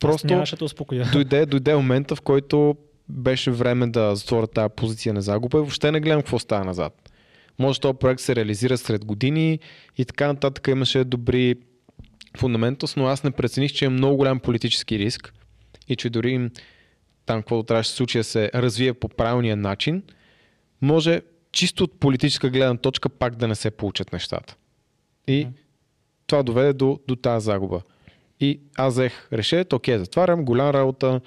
[0.00, 1.08] Просто нямаше да успокоя.
[1.12, 2.76] дойде, дойде момента, в който
[3.10, 7.10] беше време да затворя тази позиция на загуба и въобще не гледам какво става назад.
[7.58, 9.58] Може този проект се реализира след години
[9.98, 11.54] и така нататък имаше добри
[12.38, 15.34] фундаментус, но аз не прецених, че е много голям политически риск
[15.88, 16.50] и че дори
[17.26, 20.02] там, каквото трябваше да се случи да се развие по правилния начин,
[20.82, 21.20] може
[21.52, 24.56] чисто от политическа гледна точка пак да не се получат нещата.
[25.28, 25.54] И Мгм.
[26.26, 27.82] това доведе до, до тази загуба.
[28.40, 31.20] И аз взех решението, окей, затварям, голям работа,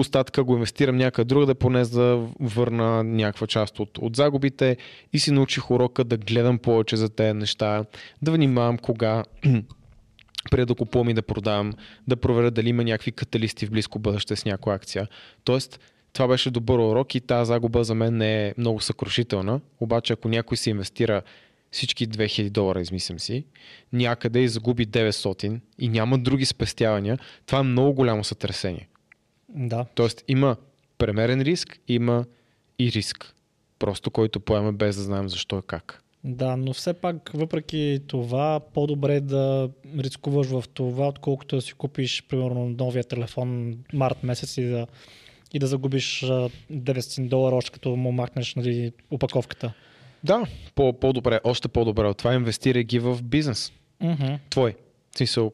[0.00, 4.76] остатъка го инвестирам някъде друга, да поне да върна някаква част от, от загубите
[5.12, 7.84] и си научих урока да гледам повече за тези неща,
[8.22, 9.24] да внимавам кога
[10.50, 11.72] преди да купувам и да продавам,
[12.08, 15.08] да проверя дали има някакви каталисти в близко бъдеще с някоя акция.
[15.44, 15.80] Тоест,
[16.12, 19.60] това беше добър урок и тази загуба за мен не е много съкрушителна.
[19.80, 21.22] Обаче, ако някой си инвестира
[21.70, 23.44] всички 2000 долара, измислям си,
[23.92, 28.88] някъде и загуби 900 и няма други спестявания, това е много голямо сътресение.
[29.54, 29.86] Да.
[29.94, 30.56] Тоест има
[30.98, 32.24] премерен риск, има
[32.78, 33.34] и риск.
[33.78, 36.02] Просто който поема без да знаем защо и как.
[36.24, 41.72] Да, но все пак, въпреки това, по-добре е да рискуваш в това, отколкото да си
[41.72, 44.86] купиш, примерно, новия телефон март месец и да,
[45.52, 49.72] и да загубиш а, 900 долара, още като му махнеш нали, упаковката.
[50.24, 53.72] Да, по- по-добре, още по-добре от това инвестирай ги в бизнес.
[54.02, 54.38] Mm-hmm.
[54.50, 54.76] Твой.
[55.14, 55.52] В смисъл,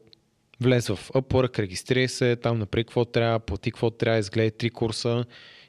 [0.61, 5.25] влез в Upwork, регистрирай се, там направи какво трябва, плати какво трябва, изгледай три курса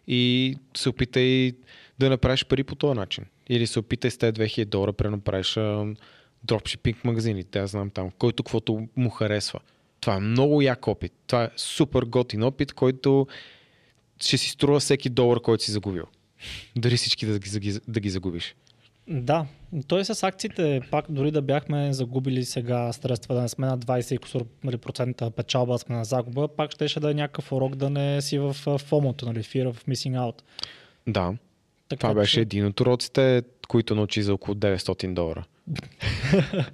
[0.06, 1.52] и се опитай
[1.98, 3.24] да направиш пари по този начин.
[3.48, 5.58] Или се опитай с тези 2000 долара пренаправиш
[6.44, 9.60] дропшипинг магазини, те аз знам там, който каквото му харесва.
[10.00, 11.12] Това е много як опит.
[11.26, 13.26] Това е супер готин опит, който
[14.20, 16.04] ще си струва всеки долар, който си загубил.
[16.76, 18.54] Дали всички да ги, да ги загубиш.
[19.08, 19.46] Да,
[19.88, 24.14] той с акциите, пак дори да бяхме загубили сега средства, да не сме на 20
[24.14, 27.90] и кусор, нали, процента печалба, сме на загуба, пак щеше да е някакъв урок да
[27.90, 30.42] не си в фомото, нали, fear of missing out.
[31.06, 31.34] Да,
[31.90, 35.44] Така, това беше един от уроците, които научи за около 900 долара.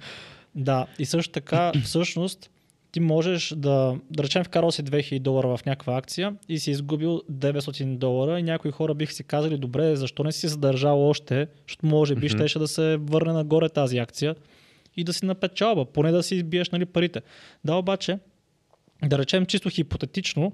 [0.55, 2.49] Да, и също така, всъщност,
[2.91, 7.21] ти можеш да, да речем, вкарал си 2000 долара в някаква акция и си изгубил
[7.31, 11.85] 900 долара и някои хора биха си казали, добре, защо не си задържал още, защото
[11.85, 12.37] може би mm-hmm.
[12.37, 14.35] щеше да се върне нагоре тази акция
[14.97, 17.21] и да си напечалба, поне да си избиеш нали, парите.
[17.65, 18.19] Да, обаче,
[19.05, 20.51] да речем чисто хипотетично,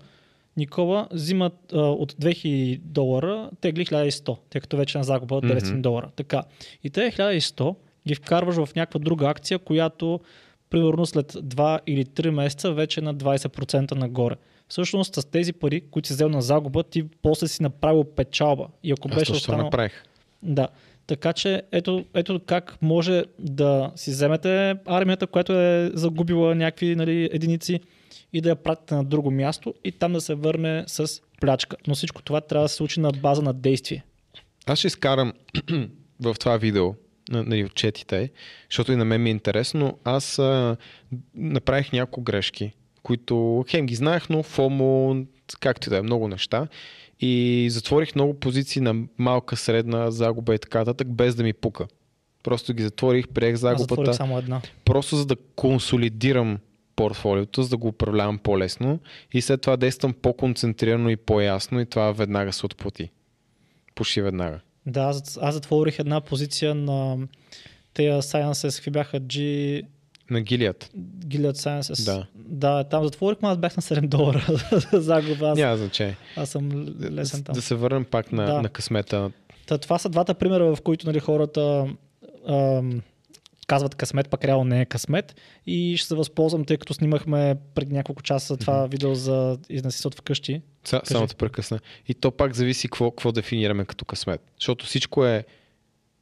[0.57, 5.59] Никола взима а, от 2000 долара, тегли 1100, тъй като вече на загуба от 900
[5.59, 5.81] mm-hmm.
[5.81, 6.09] долара.
[6.15, 6.43] Така.
[6.83, 7.75] И те 1100
[8.07, 10.19] ги вкарваш в някаква друга акция, която
[10.73, 14.35] примерно след 2 или 3 месеца вече е на 20% нагоре.
[14.67, 18.67] Всъщност с тези пари, които си взел на загуба, ти после си направил печалба.
[18.83, 19.65] И ако Аз беше останал...
[19.65, 20.03] направих.
[20.43, 20.67] Да.
[21.07, 27.29] Така че ето, ето как може да си вземете армията, която е загубила някакви нали,
[27.33, 27.79] единици
[28.33, 31.77] и да я пратите на друго място и там да се върне с плячка.
[31.87, 34.03] Но всичко това трябва да се случи на база на действие.
[34.65, 35.33] Аз ще изкарам
[36.19, 36.93] в това видео
[37.29, 38.31] нали, отчетите,
[38.69, 39.97] защото и на мен ми е интересно.
[40.03, 40.77] Аз а,
[41.35, 45.25] направих няколко грешки, които хем ги знаех, но ФОМО,
[45.59, 46.67] както и да е, много неща.
[47.19, 51.87] И затворих много позиции на малка, средна загуба и така нататък, без да ми пука.
[52.43, 54.13] Просто ги затворих, приех загубата.
[54.13, 54.61] само една.
[54.85, 56.59] Просто за да консолидирам
[56.95, 58.99] портфолиото, за да го управлявам по-лесно
[59.31, 63.09] и след това действам по-концентрирано и по-ясно и това веднага се отплати.
[63.95, 64.59] Почти веднага.
[64.85, 67.17] Да, аз, аз затворих една позиция на
[67.93, 69.81] тези Sciences, какви бяха G...
[70.29, 70.85] На Gilead.
[71.25, 72.05] Gilead Sciences.
[72.05, 72.25] Да.
[72.35, 74.45] Да, там затворих, но аз бях на 7 долара
[74.93, 75.49] загуба.
[75.49, 76.17] Аз, Няма значение.
[76.35, 77.53] аз съм лесен там.
[77.53, 78.61] Да се върнем пак на, Да.
[78.61, 79.31] на късмета.
[79.67, 81.85] Та, това са двата примера, в които нали, хората
[82.47, 83.01] ам,
[83.67, 85.35] казват късмет, пък реално не е късмет.
[85.67, 90.15] И ще се възползвам, тъй като снимахме преди няколко часа това видео за изнеси от
[90.15, 90.61] вкъщи.
[90.83, 91.79] Са, само те прекъсна.
[92.07, 94.41] И то пак зависи какво, какво дефинираме като късмет.
[94.59, 95.45] Защото всичко е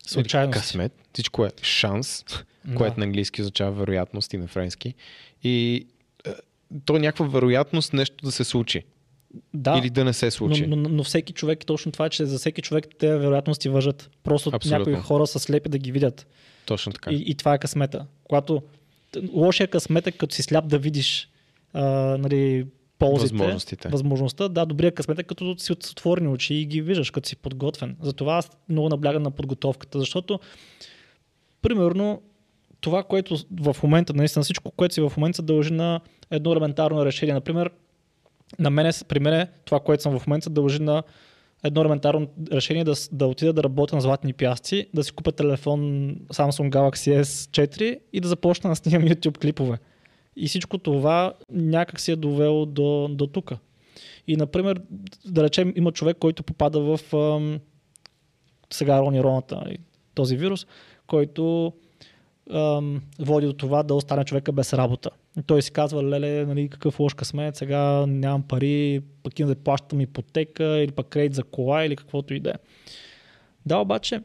[0.08, 0.60] Случайност.
[0.60, 2.26] късмет, всичко е шанс,
[2.66, 2.76] Да.
[2.76, 4.94] което на английски означава вероятност и на френски.
[5.44, 5.86] И
[6.26, 6.32] е,
[6.86, 8.84] то е някаква вероятност нещо да се случи.
[9.54, 10.68] Да, Или да не се случи.
[10.68, 14.10] но, но, но, всеки човек, точно това, е, че за всеки човек те вероятности въжат.
[14.24, 14.78] Просто Абсолютно.
[14.78, 16.28] някои хора са слепи да ги видят.
[16.66, 17.12] Точно така.
[17.12, 18.06] И, и това е късмета.
[18.24, 18.62] Когато
[19.34, 21.30] лошия късмет е като си сляп да видиш
[21.74, 21.82] а,
[22.18, 22.66] нали,
[23.00, 23.90] ползите, Възможностите.
[23.90, 24.48] възможността.
[24.48, 27.96] Да, добрия късмет е като си от отворени очи и ги виждаш, като си подготвен.
[28.02, 30.40] Затова аз много наблягам на подготовката, защото
[31.62, 32.22] примерно
[32.82, 36.00] това, което в момента, наистина всичко, което си в момента се дължи на
[36.32, 37.34] едно елементарно решение.
[37.34, 37.72] Например,
[38.60, 41.04] на мене, при мен това, което съм в момента, дължи на
[41.64, 45.80] едно елементарно решение да, да отида да работя на златни пясъци, да си купя телефон
[46.16, 49.78] Samsung Galaxy S4 и да започна да снимам YouTube клипове.
[50.36, 53.52] И всичко това някак си е довело до, до тук.
[54.28, 54.82] И, например,
[55.26, 57.60] да речем, има човек, който попада в ам,
[58.74, 59.64] сега рони роната,
[60.16, 60.68] този вирус,
[61.08, 61.74] който
[63.20, 65.10] води до това да остане човека без работа.
[65.40, 69.60] И той си казва, леле, нали, какъв лош късмет, сега нямам пари, пък имам да
[69.60, 72.54] плащам ипотека или пък кредит за кола или каквото и да е.
[73.66, 74.22] Да, обаче,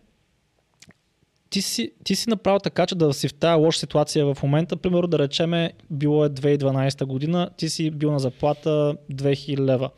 [1.50, 4.76] ти си, ти си направил така, че да си в тази лоша ситуация в момента.
[4.76, 9.90] Примерно да речеме, било е 2012 година, ти си бил на заплата 2000 лева.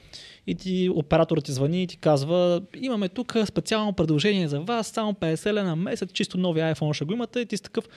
[0.48, 5.12] И ти операторът ти звъни и ти казва, имаме тук специално предложение за вас, само
[5.12, 7.40] 50 лева на месец, чисто нови iPhone ще го имате.
[7.40, 7.88] И ти си такъв,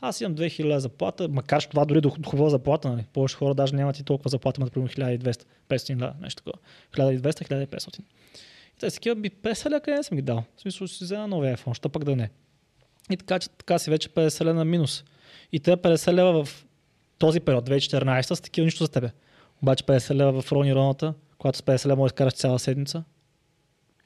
[0.00, 3.04] аз имам 2000 лева заплата, макар че това дори до хубава заплата, нали?
[3.12, 6.58] повече хора даже нямат и толкова заплата, имат примерно 1200, 500 лева, нещо такова.
[6.96, 7.98] 1200, 1500.
[7.98, 8.02] И
[8.80, 10.44] те си такива, би 50 лева къде не съм ги дал.
[10.56, 12.30] В смисъл ще си взема нови iPhone, що пък да не.
[13.10, 15.04] И така, че така си вече 50 лева на минус.
[15.52, 16.66] И те 50 лева в
[17.18, 19.10] този период, 2014, са такива нищо за тебе.
[19.62, 23.04] Обаче 50 лева в Рони Роната, когато с 50 лева можеш да караш цяла седмица,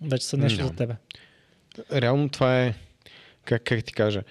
[0.01, 0.67] вече са нещо Да.
[0.67, 0.97] за тебе.
[1.93, 2.75] Реално това е,
[3.45, 4.23] как, как ти кажа,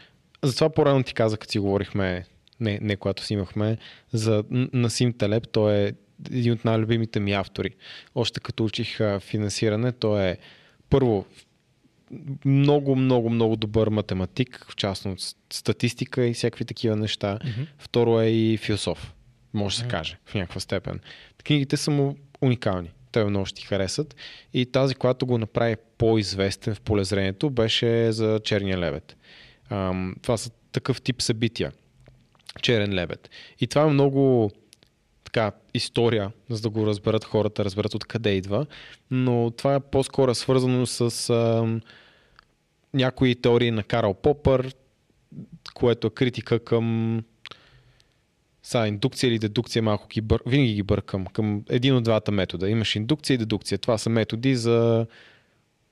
[0.43, 2.25] затова по-рано ти казах, като си говорихме,
[2.59, 3.77] не, не когато снимахме,
[4.13, 5.93] за Н- Насим Талеб, той е
[6.31, 7.69] един от най-любимите ми автори.
[8.15, 10.37] Още като учих а, финансиране, той е
[10.89, 11.25] първо
[12.45, 17.39] много, много, много добър математик, в частност статистика и всякакви такива неща.
[17.45, 17.61] Мгм.
[17.77, 19.13] Второ е и философ,
[19.53, 20.99] може да се каже, в някаква степен.
[21.43, 22.91] Книгите са му уникални.
[23.11, 24.15] Те много ще ти харесат.
[24.53, 29.17] И тази, която го направи по-известен в полезрението, беше за Черния лебед.
[29.69, 31.71] Ам, това са такъв тип събития.
[32.61, 33.29] Черен лебед.
[33.59, 34.51] И това е много
[35.23, 38.65] така, история, за да го разберат хората, разберат откъде идва.
[39.11, 41.81] Но това е по-скоро свързано с ам,
[42.93, 44.73] някои теории на Карл Попър,
[45.73, 47.17] което е критика към
[48.63, 50.41] са, индукция или дедукция, малко ги бър...
[50.45, 52.69] винаги ги бъркам към един от двата метода.
[52.69, 53.77] Имаш индукция и дедукция.
[53.77, 55.07] Това са методи за,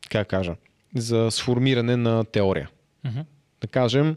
[0.10, 0.56] как кажа,
[0.96, 2.70] за сформиране на теория.
[3.04, 3.20] Мгм.
[3.62, 4.16] Да кажем,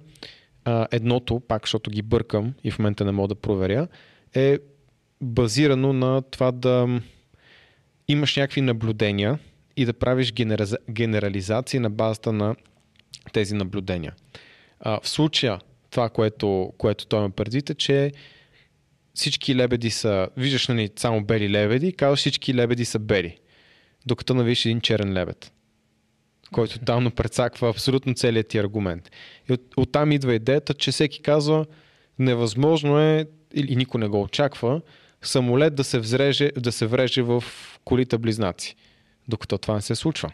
[0.91, 3.89] едното, пак защото ги бъркам и в момента не мога да проверя,
[4.35, 4.59] е
[5.21, 7.01] базирано на това да
[8.09, 9.39] имаш някакви наблюдения
[9.77, 12.57] и да правиш генерализация генерализации на базата на
[13.33, 14.15] тези наблюдения.
[14.85, 18.13] В случая това, което, което той има предвид е, че
[19.15, 23.39] всички лебеди са, виждаш нали, само бели лебеди, казваш всички лебеди са бели.
[24.07, 25.53] Докато навиш един черен лебед,
[26.53, 29.11] който там прецаква абсолютно целият ти аргумент.
[29.51, 31.67] И от, оттам идва идеята, че всеки казва,
[32.19, 34.81] невъзможно е, или никой не го очаква,
[35.23, 37.45] самолет да се, взреже, да се вреже в
[37.85, 38.77] колите близнаци.
[39.29, 40.33] Докато това не се случва.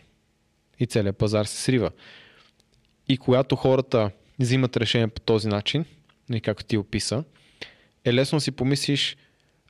[0.78, 1.90] И целият пазар се срива.
[3.08, 5.84] И когато хората взимат решение по този начин,
[6.32, 7.24] и както ти описа,
[8.04, 9.16] е лесно си помислиш,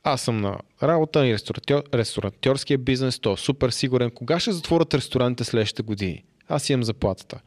[0.03, 4.11] аз съм на работа и ресторантьор, ресторантьорския бизнес, то е супер сигурен.
[4.11, 6.23] Кога ще затворят ресторантите следващите години?
[6.47, 7.39] Аз имам заплатата.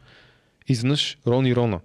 [0.68, 1.80] Изведнъж Рон и Рона,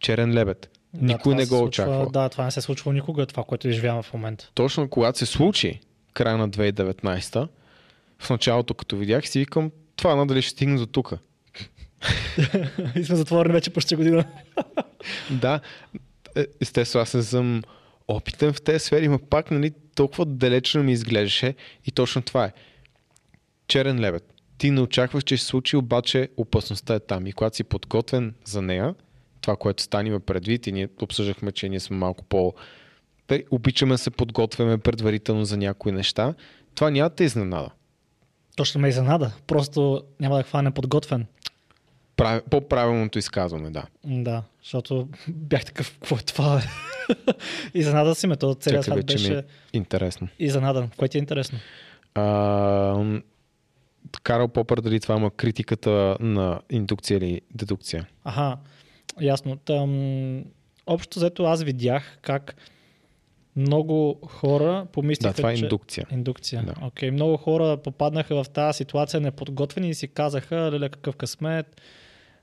[0.00, 0.70] черен лебед.
[0.94, 2.10] Да, Никой не го случва, очаква.
[2.10, 4.50] Да, това не се случва никога, това, което изживявам в момента.
[4.54, 5.80] Точно когато се случи,
[6.12, 7.48] края на 2019,
[8.18, 11.12] в началото, като видях, си викам, това надали ще стигне до тук.
[12.96, 14.24] и сме затворени вече почти година.
[15.30, 15.60] да,
[16.36, 17.62] е, естествено, аз съм
[18.08, 21.54] опитен в тези сфери, но пак нали, толкова далечно ми изглеждаше
[21.86, 22.52] и точно това е.
[23.68, 24.34] Черен лебед.
[24.58, 27.26] Ти не очакваш, че ще се случи, обаче опасността е там.
[27.26, 28.94] И когато си подготвен за нея,
[29.40, 32.54] това, което стане има предвид и ние обсъждахме, че ние сме малко по...
[33.50, 36.34] Обичаме се подготвяме предварително за някои неща.
[36.74, 37.70] Това няма да те изненада.
[38.56, 39.32] Точно ме изненада.
[39.46, 41.26] Просто няма да хване подготвен.
[42.16, 42.42] Прав...
[42.50, 43.84] По-правилното изказване, да.
[44.04, 46.62] Да, защото бях такъв, какво е това?
[47.74, 49.32] Изненада си ме, то целият свят беше...
[49.32, 49.42] Ми е
[49.72, 50.28] интересно.
[50.38, 50.90] Изненадан.
[50.96, 51.58] Кое ти е интересно?
[52.14, 53.20] А,
[54.22, 58.06] Карл Попър, дали това има критиката на индукция или дедукция?
[58.24, 58.56] Аха,
[59.20, 59.56] ясно.
[59.56, 60.44] Там,
[60.86, 62.56] общо взето аз видях как
[63.56, 66.06] много хора помислиха, Да, това е индукция.
[66.12, 66.62] Индукция.
[66.62, 66.72] Да.
[66.72, 67.10] Okay.
[67.10, 71.80] Много хора попаднаха в тази ситуация неподготвени и си казаха, леле какъв късмет,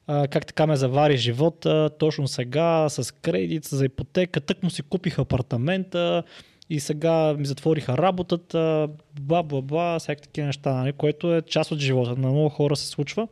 [0.09, 5.19] как така ме завари живота, точно сега с кредит, за ипотека, тък му си купих
[5.19, 6.23] апартамента
[6.69, 8.87] и сега ми затвориха работата,
[9.21, 12.15] бла бла бла, всякакви такива неща, нали, което е част от живота.
[12.15, 13.27] На много хора се случва.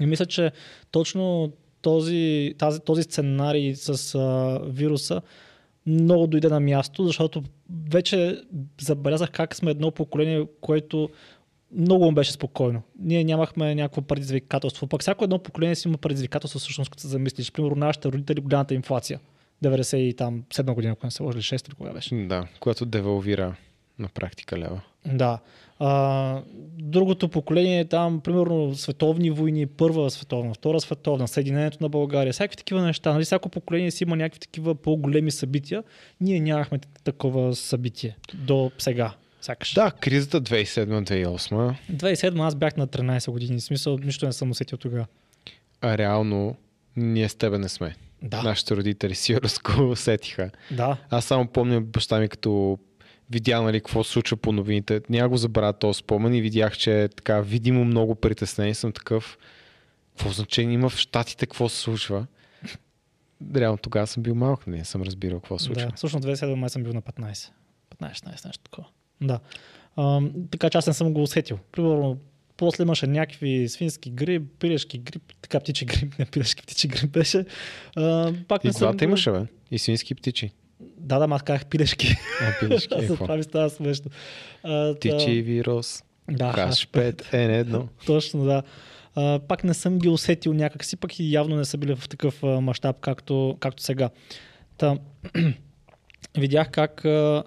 [0.00, 0.52] И мисля, че
[0.90, 1.52] точно
[1.82, 5.22] този, тази, този сценарий с а, вируса
[5.86, 7.42] много дойде на място, защото
[7.90, 8.42] вече
[8.80, 11.08] забелязах как сме едно поколение, което
[11.76, 12.82] много му беше спокойно.
[12.98, 14.86] Ние нямахме някакво предизвикателство.
[14.86, 17.52] Пък всяко едно поколение си има предизвикателство, всъщност, като се замислиш.
[17.52, 19.20] Примерно нашите родители, голямата инфлация.
[19.64, 22.14] 97 година, когато се сложили 6 или кога беше.
[22.14, 23.54] Да, която девалвира
[23.98, 24.80] на практика лева.
[25.06, 25.38] Да.
[25.78, 26.42] А,
[26.78, 32.56] другото поколение е там, примерно, световни войни, първа световна, втора световна, Съединението на България, всякакви
[32.56, 33.12] такива неща.
[33.12, 33.24] Нали?
[33.24, 35.82] Всяко поколение си има някакви такива по-големи събития.
[36.20, 39.14] Ние нямахме такова събитие до сега.
[39.40, 39.74] Сякаш.
[39.74, 41.74] Да, кризата 2007-2008.
[41.92, 43.58] 2007 аз бях на 13 години.
[43.58, 45.06] В смисъл, нищо не съм усетил тогава.
[45.80, 46.56] А реално,
[46.96, 47.96] ние с тебе не сме.
[48.22, 48.42] Да.
[48.42, 50.50] Нашите родители си го усетиха.
[50.70, 50.96] Да.
[51.10, 52.78] Аз само помня баща ми като
[53.30, 55.00] видя нали, какво се случва по новините.
[55.08, 58.74] Няма го забравя този спомен и видях, че е така видимо много притеснен.
[58.74, 59.38] Съм такъв,
[60.16, 62.26] какво значение има в щатите, какво се случва?
[63.56, 65.86] Реално тогава съм бил малък, не съм разбирал какво се случва.
[65.86, 67.50] Да, всъщност 2007 май съм бил на 15.
[67.98, 68.88] 15-16, нещо такова.
[69.20, 69.38] Да.
[69.96, 71.58] А, така че аз не съм го усетил.
[71.72, 72.18] Примерно,
[72.56, 77.44] после имаше някакви свински грип, пилешки грип, така птичи грип, не пилешки птичи грип беше.
[77.96, 79.08] А, пак и не двата съм...
[79.08, 79.42] имаше, бе.
[79.70, 80.50] И свински птичи.
[80.80, 82.16] Да, да, аз казах пилешки.
[82.40, 82.94] А, пилешки.
[82.98, 84.10] Аз това ми става смешно.
[84.62, 86.02] А, Птичи вирус.
[86.30, 87.86] Да, H5 N1.
[88.06, 88.62] Точно, да.
[89.14, 92.42] А, пак не съм ги усетил някакси, пък и явно не са били в такъв
[92.42, 94.10] мащаб, както, както сега.
[94.78, 94.98] Та,
[96.38, 97.42] видях как а,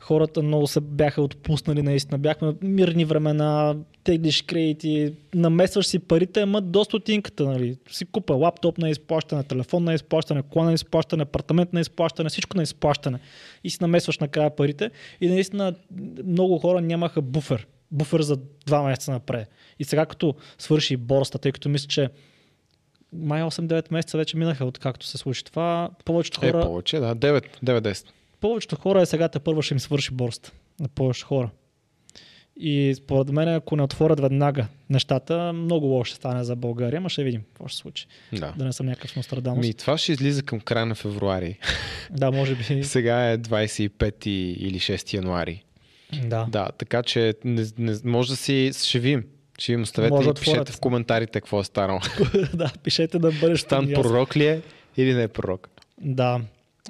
[0.00, 2.18] хората много се бяха отпуснали наистина.
[2.18, 7.76] Бяхме мирни времена, теглиш кредити, намесваш си парите, ама до стотинката, нали.
[7.90, 12.56] Си купа лаптоп на изплащане, телефон на изплащане, кола на изплащане, апартамент на изплащане, всичко
[12.56, 13.18] на изплащане.
[13.64, 14.90] И си намесваш накрая парите.
[15.20, 15.74] И наистина
[16.26, 17.66] много хора нямаха буфер.
[17.90, 18.36] Буфер за
[18.66, 19.48] два месеца напред.
[19.78, 22.08] И сега като свърши борста, тъй като мисля, че
[23.12, 26.62] май 8-9 месеца вече минаха откакто се случи това, повечето е, хора...
[26.62, 27.16] Е, повече, да.
[27.16, 28.06] 9-10
[28.40, 31.50] повечето хора е сега те първо ще им свърши борст на повечето хора.
[32.62, 37.08] И според мен, ако не отворят веднага нещата, много лошо ще стане за България, ама
[37.08, 38.06] ще видим какво ще се случи.
[38.32, 38.54] Да.
[38.56, 39.66] да не съм някакъв Нострадамус.
[39.66, 41.58] Ми, това ще излиза към края на февруари.
[42.10, 42.64] да, може би.
[42.84, 45.64] Сега е 25 или 6 януари.
[46.24, 46.46] Да.
[46.48, 49.24] Да, така че не, не, може да си, ще видим.
[49.58, 52.00] Ще им оставете може и пишете в коментарите какво е станало.
[52.54, 54.62] да, пишете да бъдеш Стан пророк ли е
[54.96, 55.68] или не е пророк?
[56.00, 56.40] Да.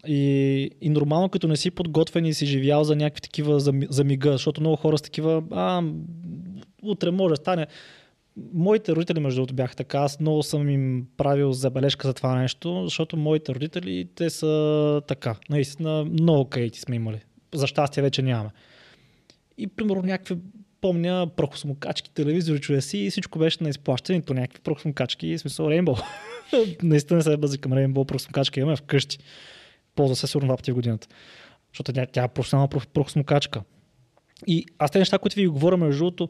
[0.06, 3.60] И, и нормално, като не си подготвен и си живял за някакви такива
[3.90, 5.82] замига, защото много хора с такива, а,
[6.82, 7.66] утре може да стане.
[8.54, 9.98] Моите родители, между другото, бяха така.
[9.98, 15.36] Аз много съм им правил забележка за това нещо, защото моите родители, те са така.
[15.50, 17.20] Наистина, много каити сме имали.
[17.54, 18.50] За щастие вече нямаме.
[19.58, 20.36] И, примерно, някакви
[20.80, 25.66] помня прохосмокачки, телевизори, чуя си и всичко беше на изплащане, то някакви прохосмокачки, в смисъл
[25.66, 26.02] Rainbow.
[26.82, 29.18] Наистина се бъзи към Rainbow, прохосмокачка имаме вкъщи.
[29.94, 31.08] Ползва се сигурно два пъти в годината.
[31.72, 33.62] Защото тя, тя е професионална прохосмокачка.
[34.46, 36.28] И аз тези неща, които ви говоря, между другото,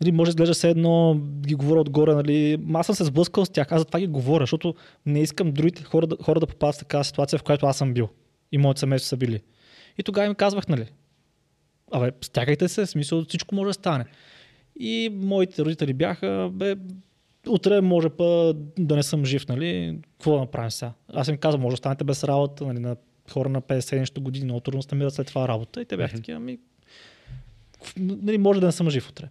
[0.00, 3.50] нали, може да изглежда все едно, ги говоря отгоре, нали, аз съм се сблъскал с
[3.50, 4.74] тях, аз за това ги говоря, защото
[5.06, 7.94] не искам другите хора, да, хора да попадат в такава ситуация, в която аз съм
[7.94, 8.08] бил
[8.52, 9.40] и моите семейство са били.
[9.98, 10.86] И тогава им казвах, нали,
[11.92, 14.04] абе, стягайте се, в смисъл всичко може да стане.
[14.80, 16.74] И моите родители бяха, бе,
[17.48, 19.98] утре може па да не съм жив, нали?
[20.02, 20.92] Какво да направим сега?
[21.12, 22.96] Аз им казвам, може да станете без работа, нали, на
[23.30, 25.80] хора на 50 нещо години, много трудно се намират след това работа.
[25.80, 26.16] И те бяха mm-hmm.
[26.16, 26.58] такива, ами,
[27.98, 29.28] нали, може да не съм жив утре.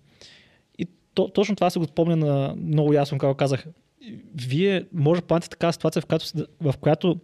[0.78, 3.66] И то, точно това се го спомня на много ясно, когато казах.
[4.36, 6.26] Вие може да паднете така ситуация, в която,
[6.62, 7.20] в която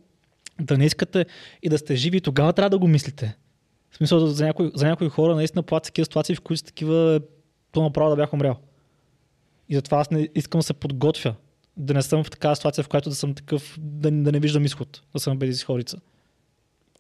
[0.62, 1.26] да не искате
[1.64, 3.38] и да сте живи, тогава трябва да го мислите.
[3.92, 7.22] В смисъл, за някои, за някои хора наистина плат такива ситуации, в които са такива,
[7.72, 8.56] то направо да бях умрял.
[9.70, 11.36] И затова аз не искам да се подготвя.
[11.78, 14.66] Да не съм в такава ситуация, в която да съм такъв, да, да не виждам
[14.66, 15.98] изход, да съм без изходица.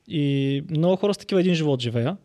[0.08, 2.18] И много хора с такива един живот живея.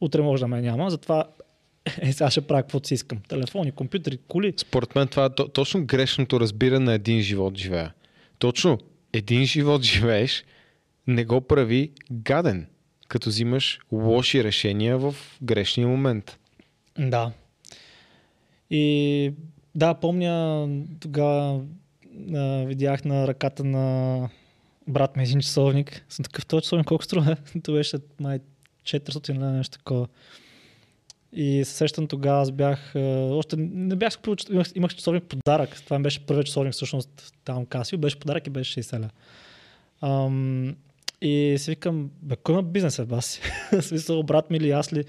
[0.00, 1.24] Утре може да ме няма, затова
[2.00, 3.18] е, сега ще правя каквото си искам.
[3.28, 4.54] Телефони, компютри, коли.
[4.56, 7.94] Според мен това е точно грешното разбиране на един живот живея.
[8.38, 8.78] Точно
[9.12, 10.44] един живот живееш,
[11.06, 12.66] не го прави гаден
[13.08, 16.38] като взимаш лоши решения в грешния момент.
[16.98, 17.32] Да.
[18.70, 19.32] И
[19.74, 20.68] да, помня
[21.00, 21.60] тогава
[22.66, 24.28] видях на ръката на
[24.88, 26.04] брат ми един часовник.
[26.08, 27.36] Съм такъв този часовник колко струва?
[27.62, 28.38] То беше май
[28.84, 30.06] 400 или нещо такова.
[31.32, 32.92] И се сещам тогава, аз бях,
[33.30, 35.82] още не бях купил, имах, имах часовник подарък.
[35.84, 39.10] Това беше първият часовник, всъщност там Касио, беше подарък и беше 60 ля.
[41.20, 43.40] И си викам, бе, кой има бизнес е бас?
[43.80, 45.04] смисъл, брат ми или аз ли?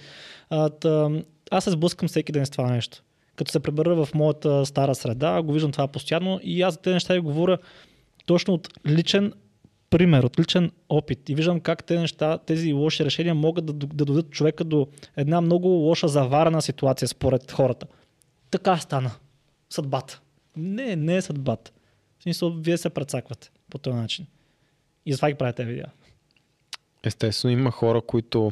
[0.50, 3.04] А, тъ, аз се сблъскам всеки ден с това нещо.
[3.36, 6.94] Като се пребера в моята стара среда, го виждам това постоянно и аз за тези
[6.94, 7.58] неща ви говоря
[8.26, 9.34] точно от личен
[9.90, 11.30] пример, от личен опит.
[11.30, 15.42] И виждам как тези неща, тези лоши решения могат да, да дадат човека до една
[15.42, 17.88] много лоша заварена ситуация според хората.
[18.52, 19.12] Така стана.
[19.70, 20.22] Съдбата.
[20.58, 21.72] Не, не е съдбата.
[22.20, 24.26] В смисъл, вие се прецаквате по този начин.
[25.06, 25.88] И затова ги правите видеа.
[27.04, 28.52] Естествено, има хора, които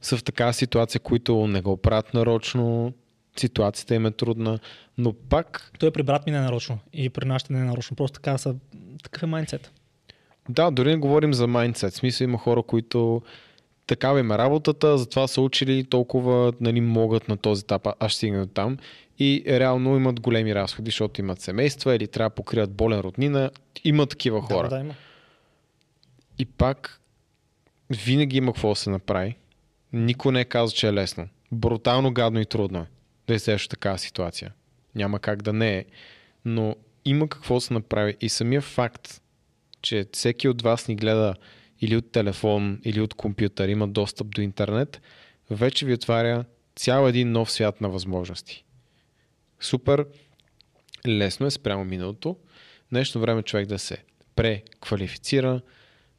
[0.00, 2.92] са в такава ситуация, които не го правят нарочно,
[3.36, 4.58] ситуацията им е трудна,
[4.98, 5.72] но пак...
[5.78, 8.14] Той е при брат ми не е нарочно и при нашите не е нарочно, просто
[8.14, 8.54] така са...
[9.02, 9.72] такъв е майндсет.
[10.48, 11.92] Да, дори не говорим за майндсет.
[11.92, 13.22] В смисъл има хора, които
[13.86, 18.46] такава им е работата, затова са учили толкова нали, могат на този етап, аз стигна
[18.46, 18.78] там
[19.18, 23.50] и реално имат големи разходи, защото имат семейства или трябва да покрият болен роднина.
[23.84, 24.68] Има такива хора.
[24.68, 24.94] Да, да, има.
[26.38, 27.00] И пак
[27.90, 29.36] винаги има какво да се направи.
[29.92, 31.28] Никой не е казал, че е лесно.
[31.52, 32.86] Брутално, гадно и трудно е
[33.26, 34.52] да излезеш в такава ситуация.
[34.94, 35.84] Няма как да не е.
[36.44, 38.16] Но има какво да се направи.
[38.20, 39.22] И самия факт,
[39.82, 41.34] че всеки от вас ни гледа
[41.80, 45.00] или от телефон, или от компютър, има достъп до интернет,
[45.50, 46.44] вече ви отваря
[46.76, 48.64] цял един нов свят на възможности.
[49.60, 50.06] Супер
[51.06, 52.36] лесно е спрямо миналото.
[52.90, 54.04] Днешно време човек да се
[54.36, 55.60] преквалифицира,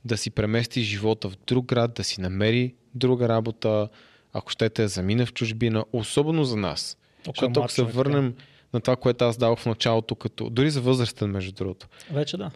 [0.05, 3.89] да си премести живота в друг град, да си намери друга работа,
[4.33, 6.97] ако щете замине в чужбина, особено за нас.
[7.23, 8.43] Okay, Защото ако се върнем да.
[8.73, 11.87] на това, което аз давах в началото, като, дори за възрастен, между другото.
[12.11, 12.51] Вече да.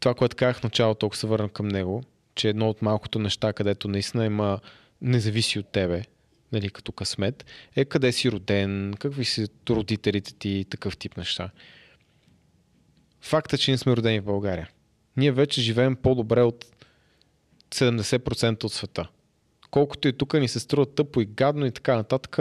[0.00, 2.02] Това, което казах в началото, ако се върнем към него,
[2.34, 4.60] че едно от малкото неща, където наистина има
[5.02, 6.02] не зависи от тебе,
[6.52, 7.44] нали, като късмет,
[7.76, 11.50] е къде си роден, какви си родителите ти, такъв тип неща.
[13.20, 14.68] Факта, че ние сме родени в България
[15.16, 16.66] ние вече живеем по-добре от
[17.70, 19.08] 70% от света.
[19.70, 22.38] Колкото и тук ни се струва тъпо и гадно и така нататък,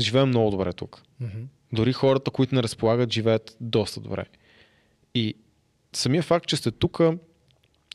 [0.00, 1.02] живеем много добре тук.
[1.22, 1.44] Mm-hmm.
[1.72, 4.24] Дори хората, които не разполагат, живеят доста добре.
[5.14, 5.34] И
[5.92, 7.00] самия факт, че сте тук,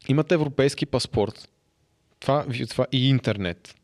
[0.07, 1.49] имате европейски паспорт,
[2.19, 3.75] това, това и интернет.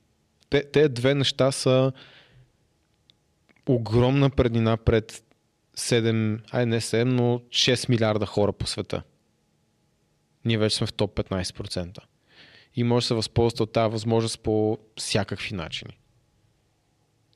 [0.50, 1.92] Те, те две неща са
[3.68, 5.24] огромна преднина пред
[5.78, 9.04] 7, ай не 7, но 6 милиарда хора по света
[10.46, 11.98] ние вече сме в топ 15%.
[12.76, 15.98] И може да се възползвате от тази възможност по всякакви начини.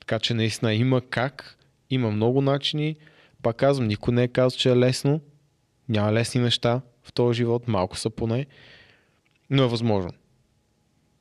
[0.00, 1.58] Така че наистина има как,
[1.90, 2.96] има много начини.
[3.42, 5.20] Пак казвам, никой не е казал, че е лесно.
[5.88, 8.46] Няма лесни неща в този живот, малко са поне.
[9.50, 10.10] но е възможно.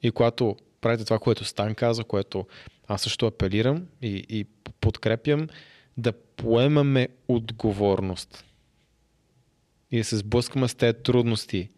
[0.02, 2.48] И когато правите това, което Стан каза, което
[2.88, 4.46] аз също апелирам и, и
[4.82, 5.48] подкрепям,
[5.98, 8.46] да поемаме отговорност
[9.92, 11.70] и да се сблъскаме с тези трудности,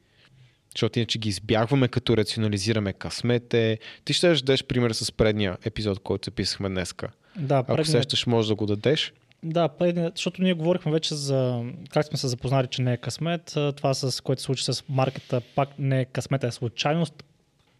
[0.76, 3.80] защото иначе ги избягваме, като рационализираме късмете.
[4.06, 7.10] Ти ще дадеш пример с предния епизод, който записахме днеска.
[7.36, 9.14] Да, Ако сещаш, може да го дадеш.
[9.44, 13.58] Да, предния, защото ние говорихме вече за как сме се запознали, че не е късмет.
[13.76, 17.24] Това, с което се случи с маркета, пак не е късмет, е случайност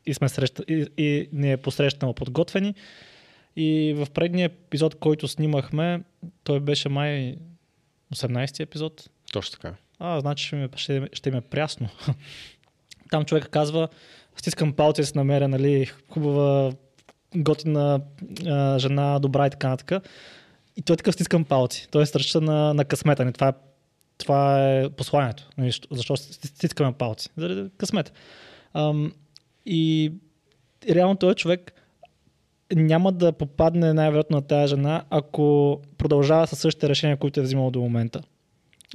[0.06, 2.74] и, сме среща, и, и ни е посрещнала подготвени.
[3.56, 6.02] И в предния епизод, който снимахме,
[6.44, 7.36] той беше май
[8.16, 9.10] 18 епизод.
[9.34, 9.76] Точно така.
[10.00, 11.90] А, значи ще ми, ще, ще ми е прясно.
[13.12, 13.88] Там човек казва,
[14.36, 16.72] стискам палци се намеря, нали, хубава,
[17.36, 18.02] готина
[18.48, 20.04] а, жена, добра и така нататък.
[20.76, 21.88] И той такъв стискам палци.
[21.92, 23.26] Той е сръча на, на късмета.
[23.26, 23.54] Не, това, е,
[24.18, 25.50] това е посланието.
[25.58, 27.30] Нали, защо стискаме палци?
[27.38, 28.12] Заради късмета.
[28.74, 29.14] Ам,
[29.66, 30.12] и
[30.90, 31.74] реално този човек
[32.76, 37.72] няма да попадне най-вероятно на тази жена, ако продължава със същите решения, които е взимал
[37.72, 38.22] до момента.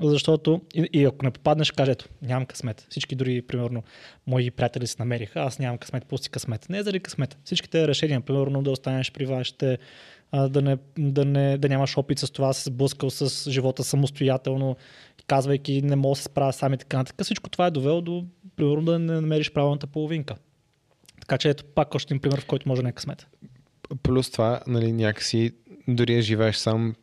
[0.03, 2.87] Защото, и, и ако не попаднеш, каже, ето, нямам късмет.
[2.91, 3.83] Всички дори, примерно,
[4.27, 6.69] мои приятели се намериха, аз нямам късмет, пусти късмет.
[6.69, 7.39] Не е заради късмет.
[7.45, 9.79] Всичките решения, примерно, да останеш при вашите,
[10.33, 14.77] да, не, да, не, да нямаш опит с това, се сблъскал с живота самостоятелно,
[15.27, 17.25] казвайки не мога да се справя сами така нататък.
[17.25, 18.25] Всичко това е довело до,
[18.57, 20.35] примерно, да не намериш правилната половинка.
[21.21, 23.27] Така че ето пак още един пример, в който може да не е късмет.
[24.03, 25.53] Плюс това, нали, някакси,
[25.89, 26.95] дори живееш сам,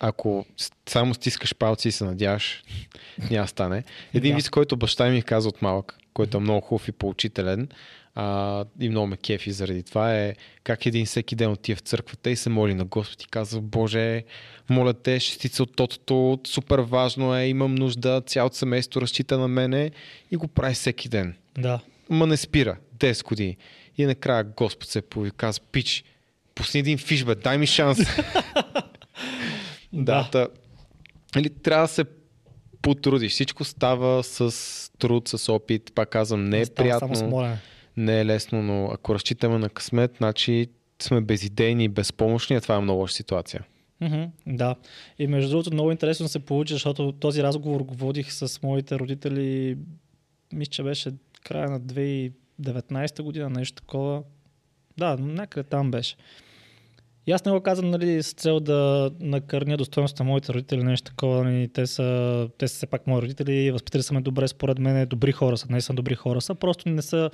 [0.00, 0.46] ако
[0.88, 2.62] само стискаш палци и се надяваш,
[3.30, 3.84] няма стане.
[4.14, 4.36] Един да.
[4.36, 7.68] вид, който баща ми каза от малък, който е много хубав и поучителен,
[8.14, 12.30] а, и много ме кефи заради това е как един всеки ден отива в църквата
[12.30, 14.24] и се моли на Господ и казва, Боже,
[14.70, 19.90] моля те, шестица от тотото, супер важно е, имам нужда, цялото семейство разчита на мене
[20.30, 21.34] и го прави всеки ден.
[21.58, 21.80] Да.
[22.10, 23.56] Ма не спира, 10 години.
[23.98, 26.04] И накрая Господ се появи казва, пич,
[26.54, 27.98] пусни един фиш, бе, дай ми шанс.
[29.92, 30.28] да.
[30.32, 30.48] Та,
[31.34, 32.04] нали, трябва да се
[32.82, 33.32] потрудиш.
[33.32, 35.92] Всичко става с труд, с опит.
[35.94, 37.16] Пак казвам, не е става приятно.
[37.16, 37.56] Само
[37.96, 40.66] не е лесно, но ако разчитаме на късмет, значи
[41.02, 43.64] сме безидейни и безпомощни, а това е много лоша ситуация.
[44.02, 44.76] Mm-hmm, да.
[45.18, 49.78] И между другото много интересно се получи, защото този разговор го водих с моите родители,
[50.52, 51.12] мисля, че беше
[51.44, 54.22] края на 2019 година, нещо такова.
[54.96, 56.16] Да, някъде там беше.
[57.26, 61.10] И аз не го казвам нали, с цел да накърня достоинството на моите родители, нещо
[61.10, 61.44] такова.
[61.44, 65.06] Нали, те, са, те са все пак мои родители, възпитали са ме добре, според мен
[65.06, 67.30] добри хора са, не са добри хора са, просто не са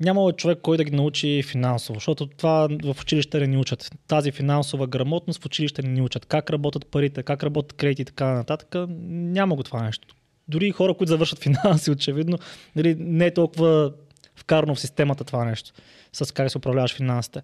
[0.00, 3.90] нямало човек, кой да ги научи финансово, защото това в училище не ни учат.
[4.08, 6.26] Тази финансова грамотност в училище не ни учат.
[6.26, 8.74] Как работят парите, как работят кредити и така нататък.
[8.88, 10.14] Няма го това нещо.
[10.48, 12.38] Дори хора, които завършат финанси, очевидно,
[12.76, 13.92] нали, не е толкова
[14.36, 15.72] вкарано в системата това нещо,
[16.12, 17.42] с как се управляваш финансите.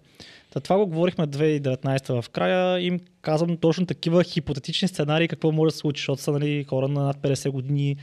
[0.53, 5.67] Та това го говорихме 2019 в края им казвам точно такива хипотетични сценарии какво може
[5.67, 7.95] да се случи, защото са нали, хора на над 50 години,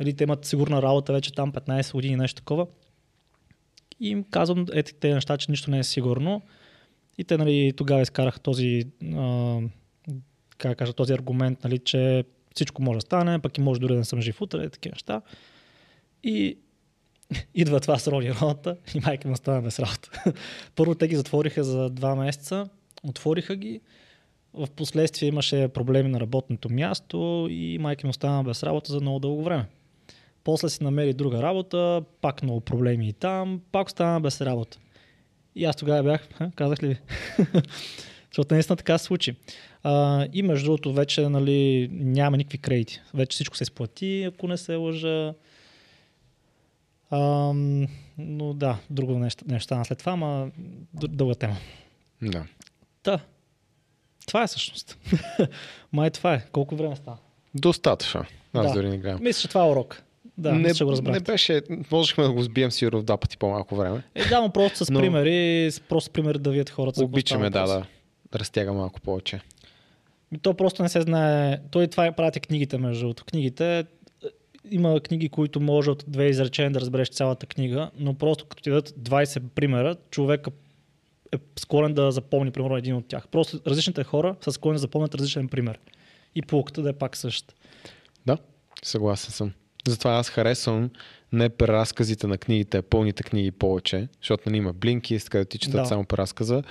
[0.00, 2.66] нали, те имат сигурна работа вече там 15 години, нещо такова.
[4.00, 6.42] И им казвам ето те неща, че нищо не е сигурно.
[7.18, 8.84] И те нали, тогава изкараха този,
[9.16, 9.58] а,
[10.58, 12.24] как кажа, този аргумент, нали, че
[12.54, 15.22] всичко може да стане, пък и може дори да не съм жив утре, такива неща.
[16.24, 16.58] И
[17.54, 20.10] идва това с роли работа и майка му остана без работа.
[20.76, 22.68] Първо те ги затвориха за два месеца,
[23.04, 23.80] отвориха ги,
[24.54, 29.18] в последствие имаше проблеми на работното място и майка ми остана без работа за много
[29.18, 29.66] дълго време.
[30.44, 34.78] После си намери друга работа, пак много проблеми и там, пак остана без работа.
[35.54, 36.96] И аз тогава бях, казах ли ви?
[38.30, 39.34] Защото наистина така се случи.
[39.82, 43.00] А, и между другото, вече нали, няма никакви кредити.
[43.14, 45.34] Вече всичко се изплати, ако не се лъжа.
[47.12, 47.52] А,
[48.18, 50.50] но да, друго нещо, нещо стана след това, ама
[50.94, 51.56] дълга тема.
[52.22, 52.44] Да.
[53.02, 53.20] Та.
[54.26, 54.98] Това е всъщност.
[55.92, 56.44] Май това е.
[56.52, 57.18] Колко време става?
[57.54, 58.24] Достатъчно.
[58.54, 58.72] Аз да.
[58.72, 59.18] дори не гледам.
[59.22, 60.02] Мисля, че това е урок.
[60.38, 63.76] Да, не, ще го не беше, можехме да го сбием сигурно в два пъти по-малко
[63.76, 64.02] време.
[64.14, 65.00] Е, да, но просто с но...
[65.00, 67.04] примери, просто с примери да видят хората.
[67.04, 67.86] Обичаме, да, да,
[68.32, 69.40] да разтяга малко повече.
[70.34, 71.58] И то просто не се знае.
[71.70, 73.24] Той това е правите книгите, между другото.
[73.24, 73.84] Книгите,
[74.70, 78.70] има книги, които може от две изречения да разбереш цялата книга, но просто като ти
[78.70, 80.46] дадат 20 примера, човек
[81.32, 83.28] е склонен да запомни, примерно, един от тях.
[83.28, 85.78] Просто различните хора са склонни да запомнят различен пример.
[86.34, 87.54] И полуката да е пак същата.
[88.26, 88.38] Да,
[88.82, 89.52] съгласен съм.
[89.86, 90.90] Затова аз харесвам
[91.32, 95.58] не преразказите на книгите, а пълните книги повече, защото не нали, има блинки, да ти
[95.58, 95.86] четат да.
[95.86, 96.62] само преразказа.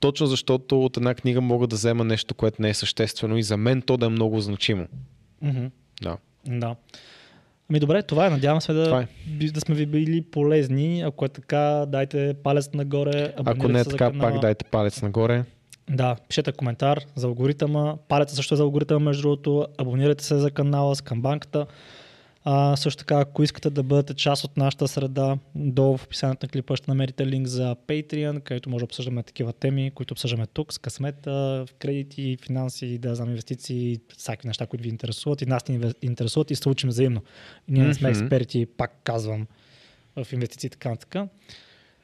[0.00, 3.56] Точно защото от една книга мога да взема нещо, което не е съществено и за
[3.56, 4.86] мен то да е много значимо.
[5.44, 5.70] Mm-hmm.
[6.02, 6.16] Да.
[6.46, 6.76] Да.
[7.70, 8.30] Ами добре, това е.
[8.30, 9.06] Надявам се да,
[9.40, 9.46] е.
[9.46, 11.02] да сме ви били полезни.
[11.02, 13.32] Ако е така, дайте палец нагоре.
[13.44, 15.44] Ако не е така, пак дайте палец нагоре.
[15.90, 17.96] Да, пишете коментар за алгоритъма.
[18.08, 19.66] Палеца също е за алгоритъма, между другото.
[19.78, 21.66] Абонирайте се за канала с камбанката.
[22.48, 26.50] А, също така, ако искате да бъдете част от нашата среда, долу в описанието на
[26.50, 30.72] клипа ще намерите линк за Patreon, където може да обсъждаме такива теми, които обсъждаме тук,
[30.72, 35.92] с късмета, кредити, финанси, да знам инвестиции, всякакви неща, които ви интересуват и нас ни
[36.02, 37.22] интересуват и се учим взаимно.
[37.68, 39.46] И ние не сме експерти, пак казвам,
[40.16, 41.30] в инвестиции така нататък.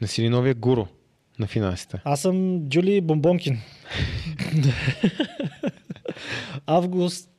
[0.00, 0.86] Не си ли новия гуру
[1.38, 2.00] на финансите?
[2.04, 3.56] Аз съм Джули Бомбонкин.
[6.66, 7.31] Август,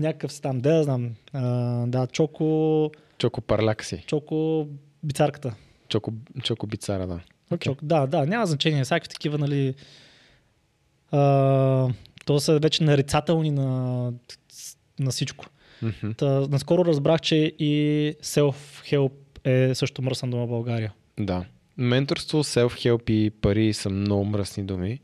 [0.00, 1.10] някакъв там, да знам.
[1.32, 1.42] А,
[1.86, 4.04] да, Чоко, Чоко парляк си.
[4.06, 4.68] Чоко
[5.02, 5.54] бицарката.
[5.88, 7.20] Чоко, чоко бицара, да.
[7.52, 7.64] Okay.
[7.64, 8.84] Чок, да, да, няма значение.
[8.84, 9.74] Всякакви такива, нали...
[11.10, 11.88] А,
[12.24, 14.12] то са вече нарицателни на,
[14.98, 15.46] на всичко.
[15.82, 16.12] Мгм.
[16.16, 19.12] Та, наскоро разбрах, че и self-help
[19.44, 20.92] е също мръсна дума в България.
[21.20, 21.44] Да.
[21.76, 25.00] Менторство, self-help и пари са много мръсни думи.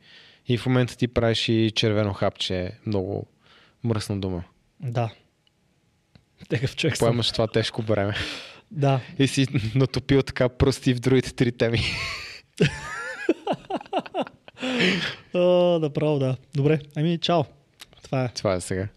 [0.49, 3.27] И в момента ти правиш и червено хапче, много
[3.85, 4.45] мръсна дума.
[4.81, 5.11] Да.
[6.49, 7.07] Такъв човек съм.
[7.07, 8.15] Поемаш това тежко време.
[8.71, 9.01] Да.
[9.19, 11.81] И си натопил така пръсти в другите три теми.
[15.35, 16.37] А, направо да.
[16.55, 17.45] Добре, ами чао.
[18.03, 18.29] Това е.
[18.29, 18.89] Това е сега.